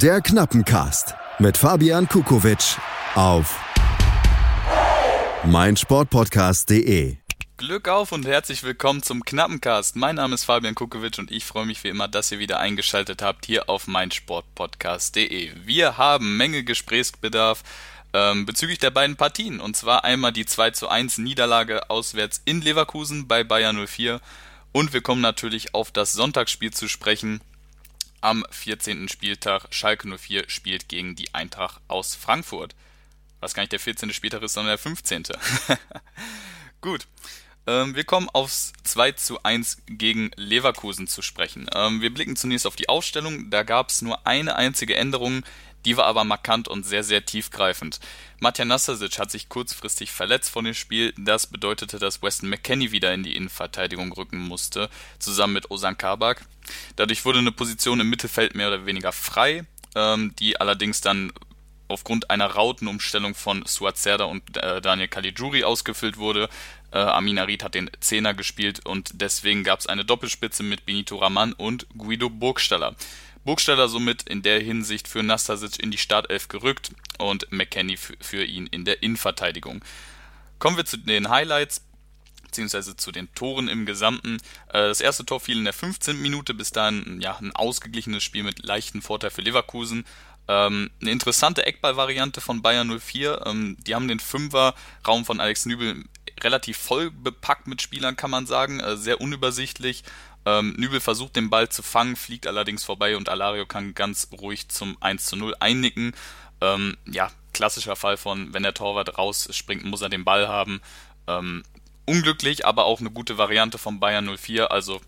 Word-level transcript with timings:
Der 0.00 0.22
Knappencast 0.22 1.14
mit 1.38 1.58
Fabian 1.58 2.08
Kukowitsch 2.08 2.78
auf 3.14 3.54
meinsportpodcast.de. 5.44 7.18
Glück 7.58 7.88
auf 7.88 8.10
und 8.10 8.26
herzlich 8.26 8.62
willkommen 8.62 9.02
zum 9.02 9.22
Knappencast. 9.22 9.96
Mein 9.96 10.16
Name 10.16 10.34
ist 10.34 10.44
Fabian 10.44 10.74
Kukowitsch 10.74 11.18
und 11.18 11.30
ich 11.30 11.44
freue 11.44 11.66
mich 11.66 11.84
wie 11.84 11.88
immer, 11.88 12.08
dass 12.08 12.32
ihr 12.32 12.38
wieder 12.38 12.58
eingeschaltet 12.58 13.20
habt 13.20 13.44
hier 13.44 13.68
auf 13.68 13.86
meinsportpodcast.de. 13.86 15.52
Wir 15.62 15.98
haben 15.98 16.38
Menge 16.38 16.64
Gesprächsbedarf 16.64 17.62
ähm, 18.14 18.46
bezüglich 18.46 18.78
der 18.78 18.90
beiden 18.90 19.16
Partien. 19.16 19.60
Und 19.60 19.76
zwar 19.76 20.04
einmal 20.04 20.32
die 20.32 20.46
2 20.46 20.70
zu 20.70 20.88
1 20.88 21.18
Niederlage 21.18 21.90
auswärts 21.90 22.40
in 22.46 22.62
Leverkusen 22.62 23.28
bei 23.28 23.44
Bayern 23.44 23.86
04. 23.86 24.22
Und 24.72 24.94
wir 24.94 25.02
kommen 25.02 25.20
natürlich 25.20 25.74
auf 25.74 25.90
das 25.90 26.14
Sonntagsspiel 26.14 26.72
zu 26.72 26.88
sprechen. 26.88 27.42
Am 28.22 28.44
14. 28.52 29.08
Spieltag 29.08 29.66
Schalke 29.70 30.06
04 30.06 30.48
spielt 30.48 30.88
gegen 30.88 31.16
die 31.16 31.34
Eintracht 31.34 31.82
aus 31.88 32.14
Frankfurt. 32.14 32.76
Was 33.40 33.52
gar 33.52 33.64
nicht 33.64 33.72
der 33.72 33.80
14. 33.80 34.12
Spieltag 34.12 34.42
ist, 34.42 34.52
sondern 34.52 34.70
der 34.70 34.78
15. 34.78 35.24
Gut. 36.80 37.08
Ähm, 37.66 37.96
wir 37.96 38.04
kommen 38.04 38.28
aufs 38.32 38.74
2 38.84 39.12
zu 39.12 39.42
1 39.42 39.78
gegen 39.86 40.30
Leverkusen 40.36 41.08
zu 41.08 41.20
sprechen. 41.20 41.68
Ähm, 41.74 42.00
wir 42.00 42.14
blicken 42.14 42.36
zunächst 42.36 42.64
auf 42.64 42.76
die 42.76 42.88
Aufstellung. 42.88 43.50
Da 43.50 43.64
gab 43.64 43.88
es 43.88 44.02
nur 44.02 44.24
eine 44.24 44.54
einzige 44.54 44.94
Änderung, 44.94 45.42
die 45.84 45.96
war 45.96 46.06
aber 46.06 46.24
markant 46.24 46.68
und 46.68 46.84
sehr, 46.84 47.04
sehr 47.04 47.24
tiefgreifend. 47.24 48.00
Matja 48.40 48.64
Nastasic 48.64 49.18
hat 49.18 49.30
sich 49.30 49.48
kurzfristig 49.48 50.10
verletzt 50.10 50.50
von 50.50 50.64
dem 50.64 50.74
Spiel. 50.74 51.14
Das 51.16 51.46
bedeutete, 51.46 51.98
dass 51.98 52.22
Weston 52.22 52.48
McKenney 52.48 52.92
wieder 52.92 53.14
in 53.14 53.22
die 53.22 53.36
Innenverteidigung 53.36 54.12
rücken 54.12 54.38
musste, 54.38 54.90
zusammen 55.18 55.54
mit 55.54 55.70
Osan 55.70 55.96
Kabak. 55.96 56.44
Dadurch 56.96 57.24
wurde 57.24 57.38
eine 57.38 57.52
Position 57.52 58.00
im 58.00 58.10
Mittelfeld 58.10 58.54
mehr 58.54 58.68
oder 58.68 58.86
weniger 58.86 59.12
frei, 59.12 59.64
ähm, 59.94 60.34
die 60.38 60.60
allerdings 60.60 61.00
dann 61.00 61.32
aufgrund 61.88 62.30
einer 62.30 62.46
Rautenumstellung 62.46 63.34
von 63.34 63.64
Suat 63.66 63.98
Serdar 63.98 64.28
und 64.28 64.56
äh, 64.56 64.80
Daniel 64.80 65.08
Caligiuri 65.08 65.62
ausgefüllt 65.62 66.16
wurde. 66.16 66.48
Äh, 66.90 66.98
Amin 66.98 67.38
Arid 67.38 67.62
hat 67.62 67.74
den 67.74 67.90
Zehner 68.00 68.34
gespielt 68.34 68.84
und 68.84 69.10
deswegen 69.14 69.62
gab 69.62 69.80
es 69.80 69.86
eine 69.86 70.04
Doppelspitze 70.04 70.62
mit 70.62 70.84
Benito 70.84 71.16
Raman 71.16 71.52
und 71.52 71.86
Guido 71.96 72.28
Burgstaller. 72.28 72.94
Burgstaller 73.44 73.88
somit 73.88 74.22
in 74.22 74.42
der 74.42 74.60
Hinsicht 74.60 75.08
für 75.08 75.22
Nastasic 75.22 75.82
in 75.82 75.90
die 75.90 75.98
Startelf 75.98 76.48
gerückt 76.48 76.92
und 77.18 77.50
McKenny 77.50 77.96
für 77.96 78.44
ihn 78.44 78.66
in 78.66 78.84
der 78.84 79.02
Innenverteidigung. 79.02 79.84
Kommen 80.58 80.76
wir 80.76 80.84
zu 80.84 80.96
den 80.96 81.28
Highlights 81.28 81.82
beziehungsweise 82.52 82.96
zu 82.96 83.12
den 83.12 83.34
Toren 83.34 83.66
im 83.66 83.86
Gesamten. 83.86 84.36
Äh, 84.68 84.88
das 84.88 85.00
erste 85.00 85.24
Tor 85.24 85.40
fiel 85.40 85.56
in 85.56 85.64
der 85.64 85.72
15. 85.72 86.20
Minute, 86.20 86.52
bis 86.52 86.70
dahin 86.70 87.20
ja, 87.20 87.36
ein 87.38 87.56
ausgeglichenes 87.56 88.22
Spiel 88.22 88.42
mit 88.42 88.62
leichten 88.62 89.00
Vorteil 89.00 89.30
für 89.30 89.40
Leverkusen. 89.40 90.04
Ähm, 90.48 90.90
eine 91.00 91.10
interessante 91.10 91.64
Eckball-Variante 91.64 92.42
von 92.42 92.60
Bayern 92.60 93.00
04. 93.00 93.42
Ähm, 93.46 93.76
die 93.86 93.94
haben 93.94 94.06
den 94.06 94.20
Fünfer-Raum 94.20 95.24
von 95.24 95.40
Alex 95.40 95.64
Nübel 95.64 96.04
relativ 96.42 96.76
voll 96.76 97.10
bepackt 97.10 97.66
mit 97.66 97.80
Spielern, 97.80 98.16
kann 98.16 98.30
man 98.30 98.46
sagen. 98.46 98.80
Äh, 98.80 98.96
sehr 98.98 99.20
unübersichtlich. 99.20 100.04
Ähm, 100.44 100.74
Nübel 100.76 101.00
versucht 101.00 101.36
den 101.36 101.50
Ball 101.50 101.68
zu 101.68 101.82
fangen, 101.82 102.16
fliegt 102.16 102.46
allerdings 102.46 102.84
vorbei 102.84 103.16
und 103.16 103.28
Alario 103.28 103.66
kann 103.66 103.94
ganz 103.94 104.28
ruhig 104.32 104.68
zum 104.68 104.96
1 105.00 105.26
zu 105.26 105.36
0 105.36 105.54
einnicken. 105.60 106.14
Ähm, 106.60 106.96
ja, 107.06 107.30
klassischer 107.52 107.96
Fall 107.96 108.16
von, 108.16 108.52
wenn 108.52 108.62
der 108.62 108.74
Torwart 108.74 109.18
rausspringt, 109.18 109.84
muss 109.84 110.02
er 110.02 110.08
den 110.08 110.24
Ball 110.24 110.48
haben. 110.48 110.80
Ähm, 111.26 111.62
unglücklich, 112.06 112.66
aber 112.66 112.84
auch 112.84 113.00
eine 113.00 113.10
gute 113.10 113.38
Variante 113.38 113.78
von 113.78 114.00
Bayern 114.00 114.36
04. 114.36 114.70
Also 114.70 115.00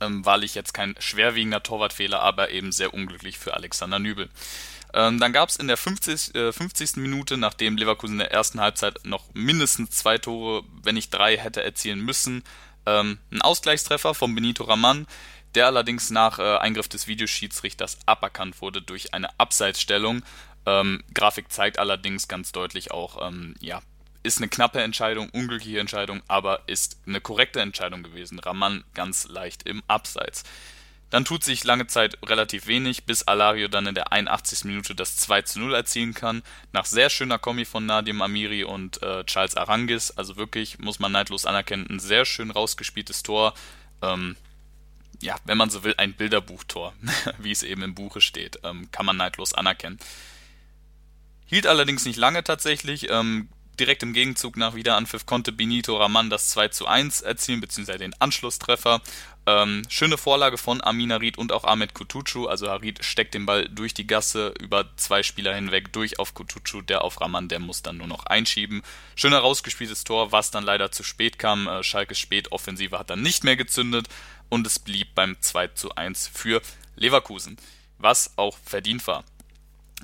ähm, 0.00 0.24
wahrlich 0.24 0.54
jetzt 0.54 0.74
kein 0.74 0.94
schwerwiegender 0.98 1.62
Torwartfehler, 1.62 2.20
aber 2.20 2.50
eben 2.50 2.72
sehr 2.72 2.92
unglücklich 2.92 3.38
für 3.38 3.54
Alexander 3.54 3.98
Nübel. 3.98 4.28
Ähm, 4.94 5.20
dann 5.20 5.32
gab 5.32 5.48
es 5.48 5.56
in 5.56 5.68
der 5.68 5.76
50, 5.76 6.34
äh, 6.34 6.52
50. 6.52 6.96
Minute, 6.96 7.36
nachdem 7.36 7.76
Leverkusen 7.76 8.14
in 8.14 8.20
der 8.20 8.32
ersten 8.32 8.60
Halbzeit 8.60 9.04
noch 9.04 9.24
mindestens 9.34 9.90
zwei 9.90 10.18
Tore, 10.18 10.64
wenn 10.82 10.94
nicht 10.94 11.12
drei, 11.12 11.36
hätte 11.36 11.62
erzielen 11.62 12.00
müssen, 12.00 12.42
ähm, 12.86 13.18
ein 13.30 13.42
Ausgleichstreffer 13.42 14.14
von 14.14 14.34
Benito 14.34 14.64
Raman, 14.64 15.06
der 15.54 15.66
allerdings 15.66 16.10
nach 16.10 16.38
äh, 16.38 16.56
Eingriff 16.58 16.88
des 16.88 17.06
Videoschiedsrichters 17.06 17.98
aberkannt 18.06 18.60
wurde 18.60 18.82
durch 18.82 19.14
eine 19.14 19.28
Abseitsstellung. 19.38 20.22
Ähm, 20.66 21.02
Grafik 21.14 21.50
zeigt 21.50 21.78
allerdings 21.78 22.28
ganz 22.28 22.52
deutlich 22.52 22.90
auch, 22.90 23.26
ähm, 23.26 23.54
ja, 23.60 23.80
ist 24.22 24.38
eine 24.38 24.48
knappe 24.48 24.82
Entscheidung, 24.82 25.30
unglückliche 25.30 25.78
Entscheidung, 25.78 26.22
aber 26.26 26.60
ist 26.66 26.98
eine 27.06 27.20
korrekte 27.20 27.60
Entscheidung 27.60 28.02
gewesen. 28.02 28.38
Raman 28.38 28.84
ganz 28.92 29.28
leicht 29.28 29.62
im 29.68 29.82
Abseits. 29.86 30.42
Dann 31.16 31.24
tut 31.24 31.42
sich 31.42 31.64
lange 31.64 31.86
Zeit 31.86 32.18
relativ 32.26 32.66
wenig, 32.66 33.04
bis 33.04 33.22
Alario 33.22 33.68
dann 33.68 33.86
in 33.86 33.94
der 33.94 34.12
81. 34.12 34.64
Minute 34.64 34.94
das 34.94 35.16
2 35.16 35.40
zu 35.40 35.60
0 35.60 35.72
erzielen 35.72 36.12
kann. 36.12 36.42
Nach 36.74 36.84
sehr 36.84 37.08
schöner 37.08 37.38
Kombi 37.38 37.64
von 37.64 37.86
Nadim 37.86 38.20
Amiri 38.20 38.64
und 38.64 39.02
äh, 39.02 39.24
Charles 39.24 39.56
Arangis. 39.56 40.10
Also 40.10 40.36
wirklich, 40.36 40.78
muss 40.78 40.98
man 40.98 41.12
neidlos 41.12 41.46
anerkennen, 41.46 41.86
ein 41.88 42.00
sehr 42.00 42.26
schön 42.26 42.50
rausgespieltes 42.50 43.22
Tor. 43.22 43.54
Ähm, 44.02 44.36
ja, 45.22 45.36
wenn 45.46 45.56
man 45.56 45.70
so 45.70 45.84
will, 45.84 45.94
ein 45.96 46.12
Bilderbuchtor, 46.12 46.92
wie 47.38 47.50
es 47.50 47.62
eben 47.62 47.80
im 47.80 47.94
Buche 47.94 48.20
steht. 48.20 48.58
Ähm, 48.62 48.90
kann 48.90 49.06
man 49.06 49.16
neidlos 49.16 49.54
anerkennen. 49.54 49.98
Hielt 51.46 51.66
allerdings 51.66 52.04
nicht 52.04 52.18
lange 52.18 52.44
tatsächlich. 52.44 53.08
Ähm, 53.08 53.48
direkt 53.78 54.02
im 54.02 54.12
Gegenzug 54.12 54.56
nach 54.56 54.74
Wiederanpfiff 54.74 55.26
konnte 55.26 55.52
Benito 55.52 55.96
Raman 55.96 56.30
das 56.30 56.50
2 56.50 56.68
zu 56.68 56.86
1 56.86 57.22
erzielen, 57.22 57.60
beziehungsweise 57.60 57.98
den 57.98 58.14
Anschlusstreffer. 58.20 59.00
Ähm, 59.46 59.82
schöne 59.88 60.18
Vorlage 60.18 60.58
von 60.58 60.82
Amin 60.82 61.12
Harid 61.12 61.38
und 61.38 61.52
auch 61.52 61.64
Ahmed 61.64 61.94
Kutucu. 61.94 62.46
Also 62.46 62.68
Harid 62.68 63.04
steckt 63.04 63.34
den 63.34 63.46
Ball 63.46 63.68
durch 63.68 63.94
die 63.94 64.06
Gasse 64.06 64.52
über 64.60 64.90
zwei 64.96 65.22
Spieler 65.22 65.54
hinweg 65.54 65.92
durch 65.92 66.18
auf 66.18 66.34
Kutucu, 66.34 66.82
der 66.82 67.02
auf 67.02 67.20
Raman, 67.20 67.48
der 67.48 67.60
muss 67.60 67.82
dann 67.82 67.98
nur 67.98 68.08
noch 68.08 68.26
einschieben. 68.26 68.82
Schön 69.14 69.32
herausgespieltes 69.32 70.04
Tor, 70.04 70.32
was 70.32 70.50
dann 70.50 70.64
leider 70.64 70.90
zu 70.90 71.04
spät 71.04 71.38
kam. 71.38 71.68
Äh, 71.68 71.82
Schalkes 71.84 72.18
Spätoffensive 72.18 72.98
hat 72.98 73.10
dann 73.10 73.22
nicht 73.22 73.44
mehr 73.44 73.56
gezündet 73.56 74.08
und 74.48 74.66
es 74.66 74.78
blieb 74.78 75.14
beim 75.14 75.36
2 75.40 75.68
zu 75.68 75.94
1 75.94 76.28
für 76.28 76.60
Leverkusen, 76.96 77.56
was 77.98 78.36
auch 78.36 78.58
verdient 78.64 79.06
war. 79.06 79.24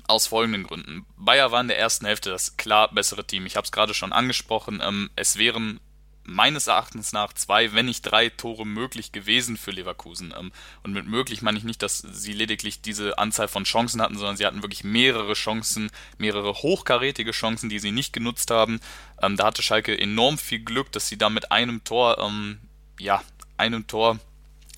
Aus 0.07 0.27
folgenden 0.27 0.63
Gründen. 0.63 1.05
Bayer 1.17 1.51
war 1.51 1.61
in 1.61 1.67
der 1.67 1.79
ersten 1.79 2.05
Hälfte 2.05 2.29
das 2.29 2.57
klar 2.57 2.91
bessere 2.93 3.25
Team. 3.25 3.45
Ich 3.45 3.55
habe 3.55 3.65
es 3.65 3.71
gerade 3.71 3.93
schon 3.93 4.11
angesprochen. 4.11 4.81
Ähm, 4.83 5.09
es 5.15 5.37
wären 5.37 5.79
meines 6.25 6.67
Erachtens 6.67 7.11
nach 7.11 7.33
zwei, 7.33 7.73
wenn 7.73 7.85
nicht 7.85 8.01
drei 8.01 8.29
Tore 8.29 8.65
möglich 8.65 9.11
gewesen 9.11 9.57
für 9.57 9.71
Leverkusen. 9.71 10.33
Ähm, 10.37 10.51
und 10.83 10.93
mit 10.93 11.05
möglich 11.05 11.41
meine 11.41 11.57
ich 11.57 11.63
nicht, 11.63 11.81
dass 11.81 11.99
sie 11.99 12.33
lediglich 12.33 12.81
diese 12.81 13.17
Anzahl 13.17 13.47
von 13.47 13.65
Chancen 13.65 14.01
hatten, 14.01 14.17
sondern 14.17 14.37
sie 14.37 14.45
hatten 14.45 14.61
wirklich 14.61 14.83
mehrere 14.83 15.33
Chancen, 15.33 15.89
mehrere 16.17 16.53
hochkarätige 16.53 17.31
Chancen, 17.31 17.69
die 17.69 17.79
sie 17.79 17.91
nicht 17.91 18.13
genutzt 18.13 18.51
haben. 18.51 18.79
Ähm, 19.21 19.37
da 19.37 19.45
hatte 19.45 19.61
Schalke 19.61 19.97
enorm 19.97 20.37
viel 20.37 20.59
Glück, 20.59 20.91
dass 20.91 21.07
sie 21.07 21.17
da 21.17 21.29
mit 21.29 21.51
einem 21.51 21.83
Tor, 21.83 22.17
ähm, 22.19 22.59
ja, 22.99 23.21
einem 23.57 23.87
Tor 23.87 24.19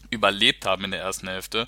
überlebt 0.09 0.65
haben 0.65 0.83
in 0.83 0.91
der 0.91 1.01
ersten 1.01 1.27
Hälfte. 1.27 1.67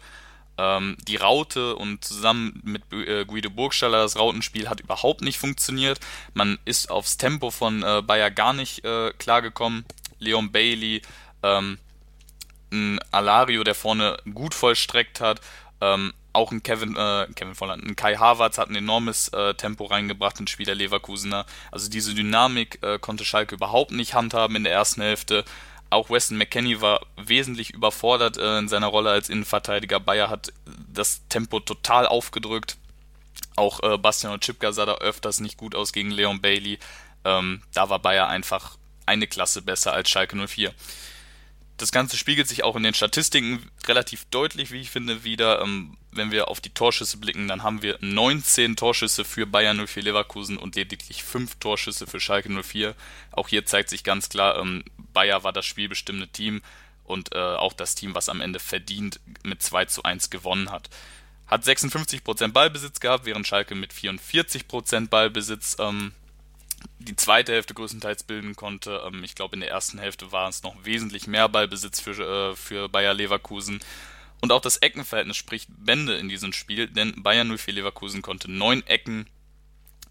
Ähm, 0.57 0.97
die 1.07 1.17
Raute 1.17 1.75
und 1.75 2.03
zusammen 2.03 2.59
mit 2.63 2.81
äh, 2.91 3.25
Guido 3.25 3.49
Burgstaller 3.49 4.01
das 4.01 4.17
Rautenspiel 4.17 4.69
hat 4.69 4.79
überhaupt 4.79 5.21
nicht 5.21 5.37
funktioniert. 5.37 5.99
Man 6.33 6.57
ist 6.65 6.89
aufs 6.89 7.17
Tempo 7.17 7.51
von 7.51 7.83
äh, 7.83 8.01
Bayer 8.01 8.31
gar 8.31 8.53
nicht 8.53 8.83
äh, 8.83 9.11
klargekommen. 9.17 9.85
Leon 10.19 10.51
Bailey, 10.51 11.01
ähm, 11.43 11.77
ein 12.71 12.99
Alario, 13.11 13.63
der 13.63 13.75
vorne 13.75 14.17
gut 14.33 14.53
vollstreckt 14.53 15.21
hat, 15.21 15.41
ähm, 15.79 16.13
auch 16.33 16.51
ein 16.51 16.61
Kevin, 16.61 16.95
äh, 16.95 17.27
Kevin 17.35 17.55
Volland, 17.55 17.83
ein 17.83 17.95
Kai 17.95 18.15
Havertz 18.15 18.57
hat 18.57 18.69
ein 18.69 18.75
enormes 18.75 19.29
äh, 19.29 19.55
Tempo 19.55 19.85
reingebracht 19.85 20.39
ins 20.39 20.51
Spiel 20.51 20.65
der 20.65 20.75
Leverkusener. 20.75 21.45
Also 21.71 21.89
diese 21.89 22.13
Dynamik 22.13 22.79
äh, 22.83 22.99
konnte 22.99 23.25
Schalke 23.25 23.55
überhaupt 23.55 23.91
nicht 23.91 24.13
handhaben 24.13 24.55
in 24.55 24.63
der 24.63 24.73
ersten 24.73 25.01
Hälfte. 25.01 25.43
Auch 25.89 26.09
Weston 26.09 26.37
McKenney 26.37 26.81
war 26.81 27.05
wesentlich 27.15 27.73
überfordert 27.73 28.37
äh, 28.37 28.59
in 28.59 28.67
seiner 28.67 28.87
Rolle 28.87 29.11
als 29.11 29.29
Innenverteidiger. 29.29 29.99
Bayer 29.99 30.29
hat 30.29 30.51
das 30.91 31.21
Tempo 31.29 31.59
total 31.59 32.05
aufgedrückt. 32.05 32.77
Auch 33.55 33.81
äh, 33.83 33.97
Bastian 33.97 34.33
Oczipka 34.33 34.71
sah 34.73 34.85
da 34.85 34.95
öfters 34.95 35.39
nicht 35.39 35.57
gut 35.57 35.75
aus 35.75 35.93
gegen 35.93 36.11
Leon 36.11 36.41
Bailey. 36.41 36.79
Ähm, 37.23 37.61
da 37.73 37.89
war 37.89 37.99
Bayer 37.99 38.27
einfach 38.27 38.77
eine 39.05 39.27
Klasse 39.27 39.61
besser 39.61 39.93
als 39.93 40.09
Schalke 40.09 40.35
04. 40.35 40.73
Das 41.77 41.91
Ganze 41.91 42.17
spiegelt 42.17 42.47
sich 42.47 42.63
auch 42.63 42.75
in 42.75 42.83
den 42.83 42.95
Statistiken 42.95 43.69
relativ 43.87 44.25
deutlich, 44.25 44.71
wie 44.71 44.81
ich 44.81 44.89
finde, 44.89 45.23
wieder. 45.23 45.61
Ähm, 45.61 45.95
wenn 46.11 46.31
wir 46.31 46.47
auf 46.47 46.59
die 46.59 46.71
Torschüsse 46.71 47.17
blicken, 47.17 47.47
dann 47.47 47.61
haben 47.61 47.83
wir 47.83 47.97
19 48.01 48.75
Torschüsse 48.75 49.23
für 49.23 49.45
Bayern 49.45 49.85
04 49.85 50.03
Leverkusen 50.03 50.57
und 50.57 50.75
lediglich 50.75 51.23
5 51.23 51.55
Torschüsse 51.59 52.07
für 52.07 52.19
Schalke 52.19 52.49
04. 52.49 52.95
Auch 53.31 53.47
hier 53.47 53.65
zeigt 53.65 53.89
sich 53.89 54.03
ganz 54.03 54.29
klar, 54.29 54.57
ähm, 54.59 54.83
Bayer 55.13 55.43
war 55.43 55.53
das 55.53 55.67
spielbestimmende 55.67 56.27
Team 56.27 56.61
und 57.03 57.33
äh, 57.33 57.37
auch 57.37 57.73
das 57.73 57.93
Team, 57.93 58.15
was 58.15 58.29
am 58.29 58.41
Ende 58.41 58.59
verdient 58.59 59.19
mit 59.43 59.61
2 59.61 59.85
zu 59.85 60.03
1 60.03 60.31
gewonnen 60.31 60.71
hat. 60.71 60.89
Hat 61.45 61.63
56% 61.63 62.49
Ballbesitz 62.49 62.99
gehabt, 62.99 63.25
während 63.25 63.47
Schalke 63.47 63.75
mit 63.75 63.93
44% 63.93 65.07
Ballbesitz 65.07 65.77
ähm, 65.79 66.11
die 66.99 67.15
zweite 67.15 67.53
Hälfte 67.53 67.73
größtenteils 67.73 68.23
bilden 68.23 68.55
konnte. 68.55 69.01
Ähm, 69.05 69.23
ich 69.23 69.35
glaube, 69.35 69.55
in 69.55 69.61
der 69.61 69.69
ersten 69.71 69.99
Hälfte 69.99 70.31
war 70.31 70.49
es 70.49 70.63
noch 70.63 70.75
wesentlich 70.83 71.27
mehr 71.27 71.49
Ballbesitz 71.49 71.99
für, 71.99 72.51
äh, 72.51 72.55
für 72.55 72.89
Bayer 72.89 73.13
Leverkusen. 73.13 73.79
Und 74.41 74.51
auch 74.51 74.61
das 74.61 74.77
Eckenverhältnis 74.77 75.37
spricht 75.37 75.69
Bände 75.69 76.17
in 76.17 76.29
diesem 76.29 76.53
Spiel, 76.53 76.87
denn 76.87 77.23
Bayern 77.23 77.55
04 77.55 77.73
Leverkusen 77.73 78.21
konnte 78.21 78.51
neun 78.51 78.85
Ecken 78.85 79.27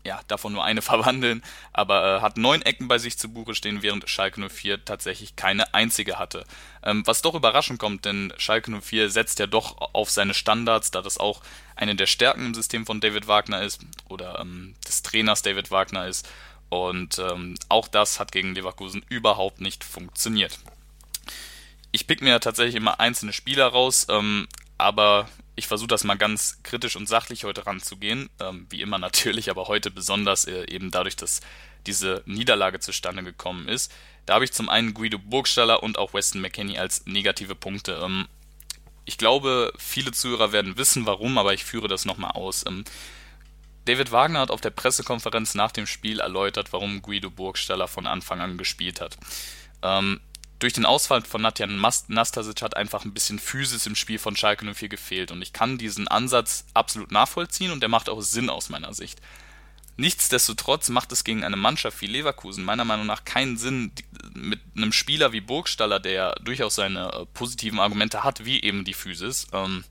ja, 0.07 0.21
davon 0.29 0.53
nur 0.53 0.65
eine 0.65 0.83
verwandeln, 0.83 1.43
aber 1.73 2.17
äh, 2.17 2.21
hat 2.21 2.39
neun 2.39 2.63
Ecken 2.63 2.89
bei 2.89 2.99
sich 2.99 3.19
zu 3.19 3.29
Buche 3.29 3.55
stehen, 3.55 3.83
während 3.83 4.09
Schalke 4.09 4.49
04 4.49 4.85
tatsächlich 4.85 5.37
keine 5.37 5.75
einzige 5.75 6.19
hatte. 6.19 6.45
Ähm, 6.83 7.03
was 7.07 7.23
doch 7.23 7.35
überraschend 7.35 7.79
kommt, 7.79 8.05
denn 8.05 8.33
Schalke 8.39 8.71
04 8.71 9.11
setzt 9.11 9.39
ja 9.41 9.47
doch 9.47 9.77
auf 9.93 10.11
seine 10.11 10.33
Standards, 10.33 10.93
da 10.93 11.03
das 11.03 11.19
auch 11.19 11.43
eine 11.75 11.97
der 11.97 12.07
Stärken 12.07 12.47
im 12.47 12.55
System 12.55 12.87
von 12.87 13.01
David 13.01 13.27
Wagner 13.27 13.63
ist 13.63 13.81
oder 14.09 14.39
ähm, 14.41 14.75
des 14.87 15.03
Trainers 15.03 15.43
David 15.43 15.71
Wagner 15.71 16.07
ist. 16.07 16.29
Und 16.69 17.19
ähm, 17.19 17.55
auch 17.69 17.89
das 17.89 18.19
hat 18.19 18.33
gegen 18.33 18.55
Leverkusen 18.55 19.05
überhaupt 19.09 19.61
nicht 19.61 19.85
funktioniert. 19.85 20.59
Ich 21.93 22.07
pick 22.07 22.21
mir 22.21 22.41
tatsächlich 22.41 22.75
immer 22.75 23.01
einzelne 23.01 23.33
Spieler 23.33 23.69
raus, 23.69 24.07
ähm, 24.11 24.49
aber 24.79 25.29
ich 25.55 25.67
versuche 25.67 25.89
das 25.89 26.05
mal 26.05 26.17
ganz 26.17 26.59
kritisch 26.63 26.97
und 26.97 27.09
sachlich 27.09 27.45
heute 27.45 27.67
ranzugehen, 27.67 28.29
ähm, 28.41 28.67
wie 28.69 28.83
immer 28.83 28.99
natürlich, 28.99 29.51
aber 29.51 29.69
heute 29.69 29.91
besonders 29.91 30.45
äh, 30.47 30.67
eben 30.71 30.91
dadurch, 30.91 31.17
dass 31.17 31.41
diese 31.87 32.23
Niederlage 32.27 32.81
zustande 32.81 33.23
gekommen 33.23 33.69
ist. 33.69 33.93
Da 34.27 34.35
habe 34.35 34.45
ich 34.45 34.53
zum 34.53 34.69
einen 34.69 34.93
Guido 34.93 35.19
Burgstaller 35.19 35.83
und 35.83 35.99
auch 35.99 36.13
Weston 36.13 36.41
McKenney 36.41 36.79
als 36.79 37.07
negative 37.07 37.55
Punkte. 37.55 38.01
Ähm, 38.03 38.27
ich 39.05 39.19
glaube, 39.19 39.73
viele 39.79 40.11
Zuhörer 40.11 40.51
werden 40.51 40.77
wissen, 40.77 41.07
warum, 41.07 41.39
aber 41.39 41.55
ich 41.55 41.65
führe 41.65 41.87
das 41.87 42.05
nochmal 42.05 42.33
aus. 42.33 42.65
David 43.87 44.11
Wagner 44.11 44.41
hat 44.41 44.51
auf 44.51 44.61
der 44.61 44.71
Pressekonferenz 44.71 45.55
nach 45.55 45.71
dem 45.71 45.87
Spiel 45.87 46.21
erläutert, 46.21 46.73
warum 46.73 47.03
Guido 47.03 47.31
Burgstaller 47.31 47.87
von 47.87 48.07
Anfang 48.07 48.41
an 48.41 48.59
gespielt 48.59 49.01
hat. 49.01 49.17
Ähm, 49.83 50.21
durch 50.59 50.73
den 50.73 50.87
Ausfall 50.87 51.23
von 51.23 51.43
Natjan 51.43 51.81
Nastasic 52.09 52.63
hat 52.63 52.77
einfach 52.77 53.05
ein 53.05 53.15
bisschen 53.15 53.39
Physis 53.39 53.87
im 53.87 53.95
Spiel 53.95 54.19
von 54.19 54.37
Schalke 54.37 54.65
04 54.65 54.89
gefehlt 54.89 55.31
und 55.31 55.41
ich 55.41 55.53
kann 55.53 55.79
diesen 55.79 56.09
Ansatz 56.09 56.65
absolut 56.75 57.13
nachvollziehen 57.13 57.71
und 57.71 57.81
der 57.81 57.89
macht 57.89 58.09
auch 58.09 58.21
Sinn 58.23 58.51
aus 58.51 58.71
meiner 58.71 58.93
Sicht. 58.93 59.21
Nichtsdestotrotz 59.99 60.89
macht 60.89 61.13
es 61.13 61.25
gegen 61.25 61.45
eine 61.45 61.57
Mannschaft 61.57 62.01
wie 62.01 62.07
Leverkusen 62.07 62.65
meiner 62.65 62.85
Meinung 62.85 63.07
nach 63.07 63.25
keinen 63.25 63.57
Sinn, 63.57 63.93
mit 64.35 64.61
einem 64.77 64.93
Spieler 64.93 65.33
wie 65.33 65.41
Burgstaller, 65.41 66.01
der 66.01 66.35
durchaus 66.43 66.75
seine 66.75 67.13
äh, 67.13 67.27
positiven 67.27 67.79
Argumente 67.79 68.25
hat, 68.25 68.45
wie 68.45 68.63
eben 68.63 68.85
die 68.85 68.95
Physis 68.95 69.47
ähm, 69.53 69.85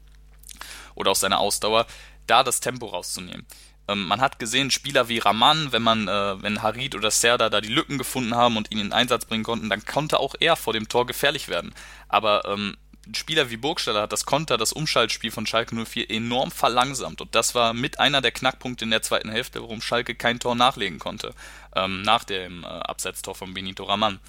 oder 0.96 1.12
auch 1.12 1.16
seine 1.16 1.38
Ausdauer, 1.38 1.88
da 2.28 2.44
das 2.44 2.60
Tempo 2.60 2.88
rauszunehmen. 2.88 3.46
Ähm, 3.88 4.08
man 4.08 4.22
hat 4.22 4.40
gesehen, 4.40 4.72
Spieler 4.72 5.10
wie 5.10 5.20
Raman, 5.20 5.72
wenn 5.72 5.82
man, 5.82 6.08
äh, 6.08 6.42
wenn 6.42 6.62
Harid 6.62 6.96
oder 6.96 7.12
Serda 7.12 7.50
da 7.50 7.62
die 7.62 7.74
Lücken 7.74 7.98
gefunden 7.98 8.36
haben 8.36 8.58
und 8.58 8.72
ihn 8.72 8.80
in 8.80 8.94
Einsatz 8.94 9.26
bringen 9.26 9.44
konnten, 9.44 9.70
dann 9.70 9.86
konnte 9.86 10.20
auch 10.20 10.36
er 10.40 10.56
vor 10.56 10.74
dem 10.74 10.88
Tor 10.88 11.06
gefährlich 11.06 11.48
werden. 11.48 11.74
Aber 12.08 12.46
ähm, 12.46 12.78
Spieler 13.14 13.52
wie 13.52 13.58
Burgstaller 13.58 14.04
hat 14.04 14.12
das 14.12 14.26
Konter, 14.26 14.58
das 14.58 14.74
Umschaltspiel 14.74 15.30
von 15.30 15.46
Schalke 15.46 15.76
04 15.76 16.10
enorm 16.10 16.52
verlangsamt. 16.52 17.22
Und 17.22 17.36
das 17.36 17.54
war 17.54 17.74
mit 17.74 18.00
einer 18.00 18.22
der 18.22 18.32
Knackpunkte 18.32 18.86
in 18.86 18.92
der 18.92 19.04
zweiten 19.04 19.30
Hälfte, 19.30 19.62
warum 19.62 19.82
Schalke 19.82 20.16
kein 20.16 20.40
Tor 20.40 20.56
nachlegen 20.56 20.98
konnte. 20.98 21.34
Ähm, 21.76 22.02
nach 22.02 22.24
dem 22.24 22.64
äh, 22.64 22.68
Abseitstor 22.68 23.36
von 23.36 23.54
Benito 23.54 23.84
Raman. 23.84 24.20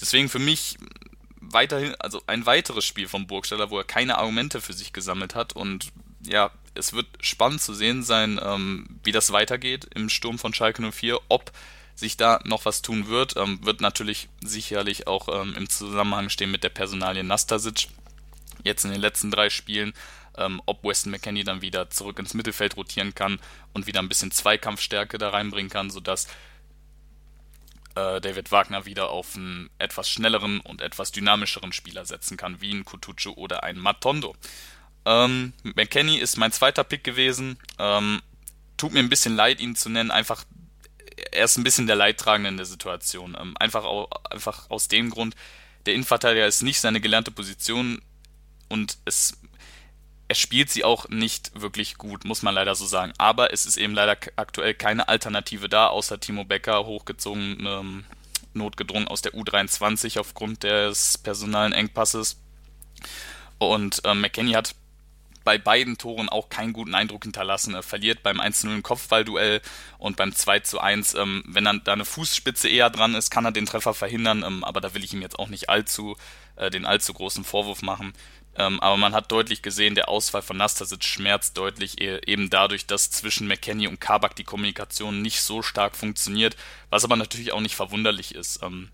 Deswegen 0.00 0.28
für 0.28 0.38
mich 0.38 0.76
weiterhin, 1.40 1.94
also 1.98 2.22
ein 2.26 2.46
weiteres 2.46 2.84
Spiel 2.84 3.08
von 3.08 3.26
Burgstaller, 3.26 3.70
wo 3.70 3.78
er 3.78 3.84
keine 3.84 4.18
Argumente 4.18 4.60
für 4.60 4.72
sich 4.72 4.92
gesammelt 4.92 5.34
hat 5.34 5.54
und 5.54 5.92
ja, 6.26 6.50
es 6.74 6.92
wird 6.92 7.06
spannend 7.20 7.62
zu 7.62 7.74
sehen 7.74 8.02
sein, 8.02 8.40
ähm, 8.42 8.98
wie 9.02 9.12
das 9.12 9.32
weitergeht 9.32 9.88
im 9.94 10.08
Sturm 10.08 10.38
von 10.38 10.54
Schalke 10.54 10.82
04, 10.90 11.18
ob 11.28 11.52
sich 11.94 12.16
da 12.16 12.40
noch 12.44 12.64
was 12.64 12.82
tun 12.82 13.08
wird, 13.08 13.36
ähm, 13.36 13.64
wird 13.64 13.80
natürlich 13.80 14.28
sicherlich 14.42 15.06
auch 15.06 15.28
ähm, 15.28 15.54
im 15.56 15.68
Zusammenhang 15.68 16.28
stehen 16.28 16.50
mit 16.50 16.64
der 16.64 16.70
Personalie 16.70 17.22
Nastasic. 17.22 17.88
Jetzt 18.64 18.84
in 18.84 18.90
den 18.90 19.00
letzten 19.00 19.30
drei 19.30 19.50
Spielen, 19.50 19.92
ähm, 20.36 20.60
ob 20.66 20.82
Weston 20.82 21.12
McKenney 21.12 21.44
dann 21.44 21.62
wieder 21.62 21.90
zurück 21.90 22.18
ins 22.18 22.34
Mittelfeld 22.34 22.76
rotieren 22.76 23.14
kann 23.14 23.38
und 23.72 23.86
wieder 23.86 24.00
ein 24.00 24.08
bisschen 24.08 24.32
Zweikampfstärke 24.32 25.18
da 25.18 25.30
reinbringen 25.30 25.70
kann, 25.70 25.90
sodass 25.90 26.26
äh, 27.94 28.20
David 28.20 28.50
Wagner 28.50 28.86
wieder 28.86 29.10
auf 29.10 29.36
einen 29.36 29.70
etwas 29.78 30.08
schnelleren 30.08 30.60
und 30.60 30.80
etwas 30.80 31.12
dynamischeren 31.12 31.72
Spieler 31.72 32.04
setzen 32.04 32.36
kann, 32.36 32.60
wie 32.60 32.72
ein 32.72 32.84
Kutucu 32.84 33.30
oder 33.30 33.62
ein 33.62 33.78
Matondo. 33.78 34.34
Ähm, 35.06 35.52
McKenny 35.62 36.18
ist 36.18 36.36
mein 36.36 36.52
zweiter 36.52 36.84
Pick 36.84 37.04
gewesen. 37.04 37.58
Ähm, 37.78 38.22
tut 38.76 38.92
mir 38.92 39.00
ein 39.00 39.08
bisschen 39.08 39.36
leid, 39.36 39.60
ihn 39.60 39.76
zu 39.76 39.88
nennen. 39.88 40.10
Einfach, 40.10 40.44
er 41.32 41.44
ist 41.44 41.56
ein 41.56 41.64
bisschen 41.64 41.86
der 41.86 41.96
Leidtragende 41.96 42.48
in 42.48 42.56
der 42.56 42.66
Situation. 42.66 43.36
Ähm, 43.40 43.56
einfach, 43.58 43.84
auch, 43.84 44.10
einfach 44.30 44.70
aus 44.70 44.88
dem 44.88 45.10
Grund, 45.10 45.34
der 45.86 45.94
Innenverteidiger 45.94 46.46
ist 46.46 46.62
nicht 46.62 46.80
seine 46.80 47.00
gelernte 47.00 47.30
Position 47.30 48.00
und 48.68 48.96
es, 49.04 49.38
er 50.28 50.34
spielt 50.34 50.70
sie 50.70 50.84
auch 50.84 51.08
nicht 51.10 51.60
wirklich 51.60 51.98
gut, 51.98 52.24
muss 52.24 52.42
man 52.42 52.54
leider 52.54 52.74
so 52.74 52.86
sagen. 52.86 53.12
Aber 53.18 53.52
es 53.52 53.66
ist 53.66 53.76
eben 53.76 53.94
leider 53.94 54.16
aktuell 54.36 54.74
keine 54.74 55.08
Alternative 55.08 55.68
da, 55.68 55.88
außer 55.88 56.18
Timo 56.18 56.44
Becker, 56.44 56.86
hochgezogen, 56.86 57.64
ähm, 57.66 58.04
notgedrungen 58.54 59.08
aus 59.08 59.20
der 59.20 59.34
U23 59.34 60.18
aufgrund 60.18 60.62
des 60.62 61.18
personalen 61.18 61.72
Engpasses. 61.72 62.40
Und 63.58 64.00
ähm, 64.04 64.20
McKenny 64.20 64.52
hat 64.52 64.74
bei 65.44 65.58
beiden 65.58 65.98
Toren 65.98 66.28
auch 66.28 66.48
keinen 66.48 66.72
guten 66.72 66.94
Eindruck 66.94 67.24
hinterlassen. 67.24 67.74
Er 67.74 67.82
verliert 67.82 68.22
beim 68.22 68.40
1-0 68.40 68.74
im 68.74 68.82
Kopfballduell 68.82 69.60
und 69.98 70.16
beim 70.16 70.30
2-1, 70.30 71.20
ähm, 71.20 71.44
wenn 71.46 71.64
dann 71.64 71.82
da 71.84 71.92
eine 71.92 72.04
Fußspitze 72.04 72.68
eher 72.68 72.90
dran 72.90 73.14
ist, 73.14 73.30
kann 73.30 73.44
er 73.44 73.52
den 73.52 73.66
Treffer 73.66 73.94
verhindern, 73.94 74.42
ähm, 74.44 74.64
aber 74.64 74.80
da 74.80 74.94
will 74.94 75.04
ich 75.04 75.12
ihm 75.12 75.22
jetzt 75.22 75.38
auch 75.38 75.48
nicht 75.48 75.68
allzu, 75.68 76.16
äh, 76.56 76.70
den 76.70 76.86
allzu 76.86 77.12
großen 77.12 77.44
Vorwurf 77.44 77.82
machen. 77.82 78.14
Ähm, 78.56 78.80
aber 78.80 78.96
man 78.96 79.14
hat 79.14 79.32
deutlich 79.32 79.62
gesehen, 79.62 79.94
der 79.94 80.08
Ausfall 80.08 80.42
von 80.42 80.56
Nastasic 80.56 81.02
schmerzt 81.02 81.58
deutlich 81.58 82.00
e 82.00 82.20
eben 82.26 82.50
dadurch, 82.50 82.86
dass 82.86 83.10
zwischen 83.10 83.48
McKenny 83.48 83.88
und 83.88 84.00
Kabak 84.00 84.36
die 84.36 84.44
Kommunikation 84.44 85.22
nicht 85.22 85.42
so 85.42 85.62
stark 85.62 85.96
funktioniert, 85.96 86.56
was 86.88 87.04
aber 87.04 87.16
natürlich 87.16 87.52
auch 87.52 87.60
nicht 87.60 87.74
verwunderlich 87.74 88.34
ist, 88.34 88.62
ähm, 88.62 88.90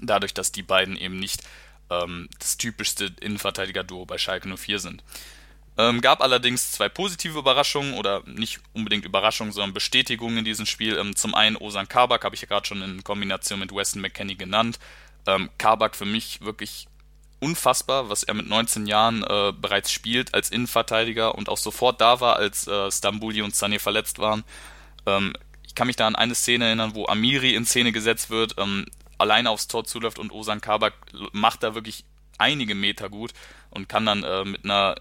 dadurch, 0.00 0.32
dass 0.32 0.50
die 0.50 0.62
beiden 0.62 0.96
eben 0.96 1.18
nicht 1.18 1.42
ähm, 1.90 2.28
das 2.38 2.56
typischste 2.56 3.12
Innenverteidiger-Duo 3.20 4.06
bei 4.06 4.18
Schalke 4.18 4.48
04 4.56 4.78
sind. 4.78 5.04
Ähm, 5.78 6.00
gab 6.00 6.22
allerdings 6.22 6.72
zwei 6.72 6.88
positive 6.88 7.38
Überraschungen 7.38 7.94
oder 7.94 8.22
nicht 8.24 8.60
unbedingt 8.72 9.04
Überraschungen, 9.04 9.52
sondern 9.52 9.74
Bestätigungen 9.74 10.38
in 10.38 10.44
diesem 10.44 10.64
Spiel. 10.64 10.96
Ähm, 10.96 11.14
zum 11.14 11.34
einen 11.34 11.56
Osan 11.56 11.88
Kabak 11.88 12.24
habe 12.24 12.34
ich 12.34 12.40
ja 12.40 12.48
gerade 12.48 12.66
schon 12.66 12.82
in 12.82 13.04
Kombination 13.04 13.60
mit 13.60 13.74
Weston 13.74 14.00
McKenney 14.00 14.36
genannt. 14.36 14.78
Ähm, 15.26 15.50
Kabak 15.58 15.94
für 15.94 16.06
mich 16.06 16.40
wirklich 16.40 16.86
unfassbar, 17.40 18.08
was 18.08 18.22
er 18.22 18.34
mit 18.34 18.48
19 18.48 18.86
Jahren 18.86 19.22
äh, 19.22 19.52
bereits 19.52 19.92
spielt 19.92 20.34
als 20.34 20.50
Innenverteidiger 20.50 21.34
und 21.34 21.48
auch 21.50 21.58
sofort 21.58 22.00
da 22.00 22.20
war, 22.20 22.36
als 22.36 22.66
äh, 22.66 22.90
Stambuli 22.90 23.42
und 23.42 23.54
Sané 23.54 23.78
verletzt 23.78 24.18
waren. 24.18 24.44
Ähm, 25.04 25.34
ich 25.66 25.74
kann 25.74 25.86
mich 25.86 25.96
da 25.96 26.06
an 26.06 26.16
eine 26.16 26.34
Szene 26.34 26.66
erinnern, 26.66 26.94
wo 26.94 27.06
Amiri 27.06 27.54
in 27.54 27.66
Szene 27.66 27.92
gesetzt 27.92 28.30
wird, 28.30 28.54
ähm, 28.56 28.86
alleine 29.18 29.50
aufs 29.50 29.68
Tor 29.68 29.84
zuläuft 29.84 30.18
und 30.18 30.32
Osan 30.32 30.62
Kabak 30.62 30.94
macht 31.32 31.62
da 31.62 31.74
wirklich 31.74 32.04
einige 32.38 32.74
Meter 32.74 33.10
gut 33.10 33.32
und 33.70 33.88
kann 33.88 34.06
dann 34.06 34.22
äh, 34.22 34.44
mit 34.44 34.64
einer 34.64 34.96